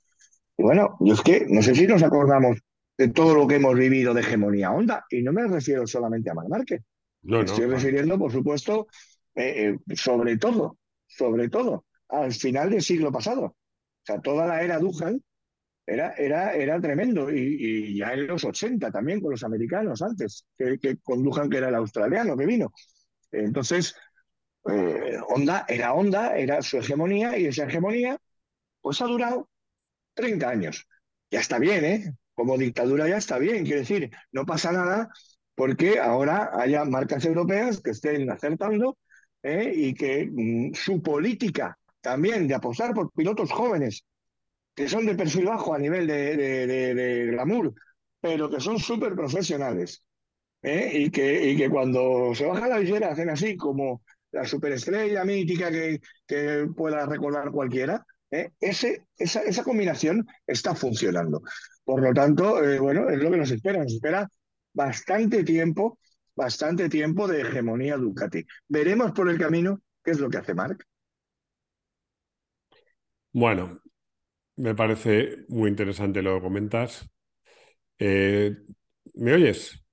Y 0.56 0.62
bueno, 0.62 0.96
yo 1.00 1.14
es 1.14 1.22
que 1.22 1.46
no 1.48 1.62
sé 1.62 1.74
si 1.74 1.86
nos 1.86 2.02
acordamos 2.02 2.58
de 2.98 3.08
todo 3.08 3.34
lo 3.34 3.46
que 3.46 3.56
hemos 3.56 3.74
vivido 3.74 4.12
de 4.12 4.20
hegemonía 4.20 4.70
Honda, 4.70 5.04
y 5.10 5.22
no 5.22 5.32
me 5.32 5.46
refiero 5.48 5.86
solamente 5.86 6.30
a 6.30 6.34
Mar 6.34 6.48
Márquez. 6.48 6.82
No, 7.22 7.38
me 7.38 7.44
estoy 7.44 7.66
refiriendo, 7.66 8.18
por 8.18 8.32
supuesto, 8.32 8.86
eh, 9.34 9.76
eh, 9.88 9.96
sobre 9.96 10.36
todo, 10.36 10.78
sobre 11.06 11.48
todo, 11.48 11.86
al 12.12 12.32
final 12.32 12.70
del 12.70 12.82
siglo 12.82 13.10
pasado. 13.10 13.44
O 13.44 13.56
sea, 14.04 14.20
toda 14.20 14.46
la 14.46 14.62
era 14.62 14.78
Dujan 14.78 15.22
era, 15.86 16.14
era, 16.14 16.54
era 16.54 16.80
tremendo. 16.80 17.30
Y, 17.32 17.96
ya 17.98 18.12
en 18.12 18.26
los 18.26 18.44
80 18.44 18.90
también 18.90 19.20
con 19.20 19.30
los 19.32 19.42
americanos 19.44 20.02
antes, 20.02 20.46
que, 20.56 20.78
con 21.02 21.22
Dujan, 21.22 21.48
que 21.50 21.58
era 21.58 21.68
el 21.68 21.74
australiano 21.74 22.36
que 22.36 22.46
vino. 22.46 22.72
Entonces, 23.30 23.94
eh, 24.70 25.18
Honda 25.28 25.64
era 25.68 25.94
Honda, 25.94 26.36
era 26.36 26.62
su 26.62 26.78
hegemonía, 26.78 27.38
y 27.38 27.46
esa 27.46 27.64
hegemonía, 27.64 28.18
pues 28.80 29.00
ha 29.00 29.06
durado 29.06 29.48
30 30.14 30.48
años. 30.48 30.86
Ya 31.30 31.40
está 31.40 31.58
bien, 31.58 31.84
¿eh? 31.84 32.14
Como 32.34 32.58
dictadura 32.58 33.08
ya 33.08 33.16
está 33.16 33.38
bien, 33.38 33.64
quiero 33.64 33.80
decir, 33.80 34.10
no 34.32 34.46
pasa 34.46 34.72
nada 34.72 35.10
porque 35.54 35.98
ahora 35.98 36.50
haya 36.54 36.84
marcas 36.84 37.24
europeas 37.24 37.80
que 37.80 37.90
estén 37.90 38.30
acertando 38.30 38.98
¿eh? 39.42 39.72
y 39.74 39.94
que 39.94 40.28
mm, 40.30 40.74
su 40.74 41.02
política 41.02 41.78
también 42.02 42.46
de 42.46 42.54
apostar 42.54 42.92
por 42.92 43.10
pilotos 43.12 43.50
jóvenes 43.50 44.04
que 44.74 44.88
son 44.88 45.06
de 45.06 45.14
perfil 45.14 45.46
bajo 45.46 45.74
a 45.74 45.78
nivel 45.78 46.06
de, 46.06 47.28
glamour, 47.30 47.74
pero 48.20 48.50
que 48.50 48.60
son 48.60 48.78
súper 48.78 49.14
profesionales 49.14 50.04
¿eh? 50.62 50.90
y, 50.92 51.10
que, 51.10 51.50
y 51.50 51.56
que 51.56 51.70
cuando 51.70 52.34
se 52.34 52.46
baja 52.46 52.68
la 52.68 52.78
visera 52.78 53.12
hacen 53.12 53.30
así 53.30 53.56
como 53.56 54.02
la 54.30 54.44
superestrella 54.44 55.24
mítica 55.24 55.70
que, 55.70 56.00
que 56.26 56.66
pueda 56.76 57.06
recordar 57.06 57.50
cualquiera, 57.50 58.04
¿eh? 58.30 58.50
Esa, 58.60 58.88
esa, 59.18 59.62
combinación 59.62 60.26
está 60.46 60.74
funcionando. 60.74 61.42
Por 61.84 62.00
lo 62.02 62.14
tanto, 62.14 62.58
bueno, 62.80 63.10
es 63.10 63.18
lo 63.18 63.30
que 63.30 63.36
nos 63.36 63.50
espera, 63.50 63.82
nos 63.82 63.92
espera 63.92 64.26
bastante 64.72 65.44
tiempo 65.44 65.98
bastante 66.34 66.88
tiempo 66.88 67.28
de 67.28 67.42
hegemonía 67.42 67.96
Ducati. 67.96 68.44
Veremos 68.68 69.12
por 69.12 69.28
el 69.28 69.38
camino 69.38 69.80
qué 70.02 70.12
es 70.12 70.20
lo 70.20 70.28
que 70.30 70.38
hace 70.38 70.54
Marc. 70.54 70.86
Bueno, 73.32 73.80
me 74.56 74.74
parece 74.74 75.44
muy 75.48 75.70
interesante 75.70 76.22
lo 76.22 76.36
que 76.36 76.42
comentas. 76.42 77.10
Eh, 77.98 78.56
¿Me 79.14 79.34
oyes? 79.34 79.84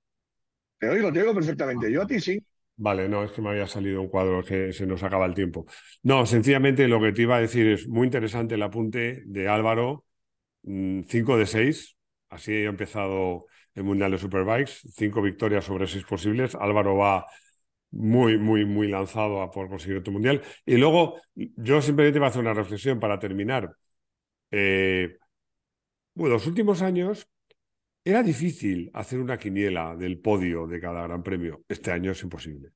Te 0.78 0.88
oigo, 0.88 1.12
te 1.12 1.20
oigo 1.20 1.34
perfectamente. 1.34 1.90
Yo 1.92 2.02
a 2.02 2.06
ti 2.06 2.20
sí. 2.20 2.38
Vale, 2.76 3.08
no, 3.10 3.22
es 3.24 3.32
que 3.32 3.42
me 3.42 3.50
había 3.50 3.66
salido 3.66 4.00
un 4.00 4.08
cuadro 4.08 4.42
que 4.42 4.72
se 4.72 4.86
nos 4.86 5.02
acaba 5.02 5.26
el 5.26 5.34
tiempo. 5.34 5.66
No, 6.02 6.24
sencillamente 6.24 6.88
lo 6.88 6.98
que 7.00 7.12
te 7.12 7.22
iba 7.22 7.36
a 7.36 7.40
decir 7.40 7.66
es 7.66 7.86
muy 7.86 8.06
interesante 8.06 8.54
el 8.54 8.62
apunte 8.62 9.22
de 9.26 9.48
Álvaro, 9.48 10.06
5 10.62 11.34
mm, 11.34 11.38
de 11.38 11.46
6, 11.46 11.96
así 12.30 12.52
he 12.52 12.64
empezado 12.64 13.46
el 13.74 13.84
Mundial 13.84 14.12
de 14.12 14.18
Superbikes, 14.18 14.80
cinco 14.94 15.20
victorias 15.22 15.64
sobre 15.64 15.86
seis 15.86 16.04
posibles. 16.04 16.54
Álvaro 16.54 16.96
va 16.96 17.26
muy, 17.90 18.38
muy, 18.38 18.64
muy 18.64 18.88
lanzado 18.88 19.42
a 19.42 19.50
por 19.50 19.68
conseguir 19.68 19.98
otro 19.98 20.12
mundial. 20.12 20.42
Y 20.64 20.76
luego, 20.76 21.20
yo 21.34 21.82
simplemente 21.82 22.18
voy 22.18 22.26
a 22.26 22.28
hacer 22.28 22.42
una 22.42 22.54
reflexión 22.54 23.00
para 23.00 23.18
terminar. 23.18 23.74
Eh, 24.50 25.16
bueno, 26.14 26.34
los 26.34 26.46
últimos 26.46 26.82
años 26.82 27.28
era 28.04 28.22
difícil 28.22 28.90
hacer 28.94 29.20
una 29.20 29.38
quiniela 29.38 29.94
del 29.96 30.18
podio 30.18 30.66
de 30.66 30.80
cada 30.80 31.02
gran 31.02 31.22
premio. 31.22 31.64
Este 31.68 31.90
año 31.92 32.12
es 32.12 32.22
imposible. 32.22 32.70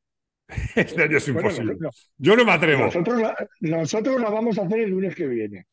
Este 0.77 1.03
año 1.03 1.17
es 1.17 1.29
imposible. 1.29 1.77
yo 2.19 2.37
no 2.37 2.45
me 2.45 2.53
atrevo. 2.53 2.85
Nosotros 2.85 3.23
nosotros 3.61 4.21
la 4.21 4.31
vamos 4.31 4.59
a 4.59 4.63
hacer 4.63 4.81
el 4.81 4.91
lunes 4.91 5.15
que 5.15 5.27
viene. 5.27 5.67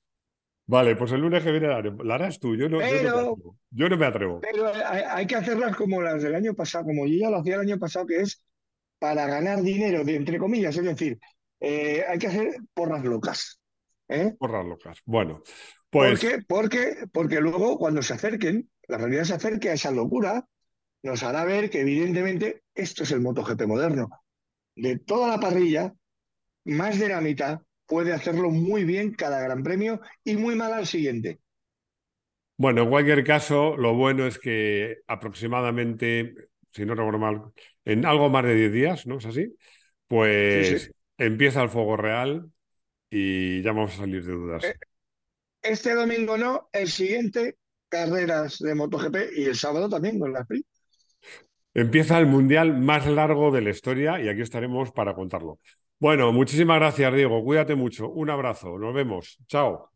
Vale, 0.67 0.95
pues 0.95 1.11
el 1.11 1.19
lunes 1.19 1.43
que 1.43 1.51
viene 1.51 1.67
la, 1.67 2.15
harás 2.15 2.39
tú. 2.39 2.55
Yo 2.55 2.69
no, 2.69 2.79
yo 3.71 3.89
no, 3.89 3.97
me 3.97 4.05
atrevo. 4.05 4.39
Pero 4.39 4.71
hay, 4.85 5.27
que 5.27 5.35
hacerlas 5.35 5.75
como 5.75 6.01
las 6.01 6.23
del 6.23 6.33
año 6.33 6.53
pasado, 6.53 6.85
como 6.85 7.05
yo 7.07 7.17
ya 7.17 7.29
lo 7.29 7.39
hacía 7.39 7.55
el 7.55 7.61
año 7.61 7.77
pasado, 7.77 8.07
que 8.07 8.21
es 8.21 8.41
para 9.01 9.25
ganar 9.25 9.63
dinero, 9.63 10.03
de, 10.03 10.15
entre 10.15 10.37
comillas. 10.37 10.77
Es 10.77 10.83
decir, 10.83 11.17
eh, 11.59 12.05
hay 12.07 12.19
que 12.19 12.27
hacer 12.27 12.57
porras 12.71 13.03
locas. 13.03 13.59
¿eh? 14.07 14.35
Porras 14.37 14.63
locas. 14.63 14.99
Bueno, 15.05 15.41
pues. 15.89 16.19
¿Por 16.19 16.29
qué? 16.29 16.43
Porque, 16.47 16.95
porque 17.11 17.41
luego, 17.41 17.79
cuando 17.79 18.03
se 18.03 18.13
acerquen, 18.13 18.69
la 18.87 18.99
realidad 18.99 19.23
se 19.23 19.33
acerque 19.33 19.71
a 19.71 19.73
esa 19.73 19.89
locura, 19.89 20.45
nos 21.01 21.23
hará 21.23 21.43
ver 21.45 21.71
que, 21.71 21.81
evidentemente, 21.81 22.61
esto 22.75 23.01
es 23.01 23.11
el 23.11 23.21
MotoGP 23.21 23.63
moderno. 23.63 24.07
De 24.75 24.99
toda 24.99 25.27
la 25.27 25.39
parrilla, 25.39 25.91
más 26.65 26.99
de 26.99 27.09
la 27.09 27.21
mitad 27.21 27.61
puede 27.87 28.13
hacerlo 28.13 28.51
muy 28.51 28.83
bien 28.83 29.15
cada 29.15 29.41
gran 29.41 29.63
premio 29.63 29.99
y 30.23 30.37
muy 30.37 30.53
mal 30.55 30.73
al 30.73 30.85
siguiente. 30.85 31.39
Bueno, 32.55 32.83
en 32.83 32.89
cualquier 32.91 33.23
caso, 33.23 33.75
lo 33.77 33.95
bueno 33.95 34.27
es 34.27 34.37
que 34.37 34.99
aproximadamente, 35.07 36.35
si 36.71 36.85
no 36.85 36.95
recuerdo 36.95 37.19
mal, 37.19 37.41
en 37.85 38.05
algo 38.05 38.29
más 38.29 38.43
de 38.45 38.55
10 38.55 38.71
días, 38.71 39.07
¿no 39.07 39.17
es 39.17 39.25
así? 39.25 39.55
Pues 40.07 40.91
empieza 41.17 41.61
el 41.61 41.69
fuego 41.69 41.97
real 41.97 42.49
y 43.09 43.61
ya 43.61 43.71
vamos 43.71 43.93
a 43.93 43.97
salir 43.97 44.25
de 44.25 44.33
dudas. 44.33 44.63
Eh, 44.63 44.75
este 45.61 45.93
domingo 45.93 46.37
no, 46.37 46.69
el 46.71 46.89
siguiente, 46.89 47.57
carreras 47.87 48.59
de 48.59 48.73
MotoGP 48.73 49.15
y 49.37 49.45
el 49.45 49.55
sábado 49.55 49.89
también 49.89 50.19
con 50.19 50.33
la 50.33 50.43
PRI. 50.43 50.65
Empieza 51.73 52.17
el 52.19 52.25
mundial 52.25 52.77
más 52.77 53.05
largo 53.07 53.51
de 53.51 53.61
la 53.61 53.69
historia 53.69 54.19
y 54.19 54.27
aquí 54.27 54.41
estaremos 54.41 54.91
para 54.91 55.13
contarlo. 55.13 55.59
Bueno, 55.99 56.31
muchísimas 56.33 56.79
gracias, 56.79 57.13
Diego. 57.13 57.43
Cuídate 57.43 57.75
mucho. 57.75 58.09
Un 58.09 58.29
abrazo. 58.29 58.77
Nos 58.77 58.93
vemos. 58.93 59.37
Chao. 59.47 59.91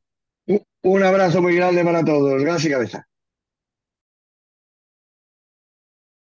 Un 0.84 1.04
abrazo 1.04 1.42
muy 1.42 1.56
grande 1.56 1.84
para 1.84 2.06
todos. 2.06 2.42
Gracias, 2.42 2.72
cabeza. 2.72 3.08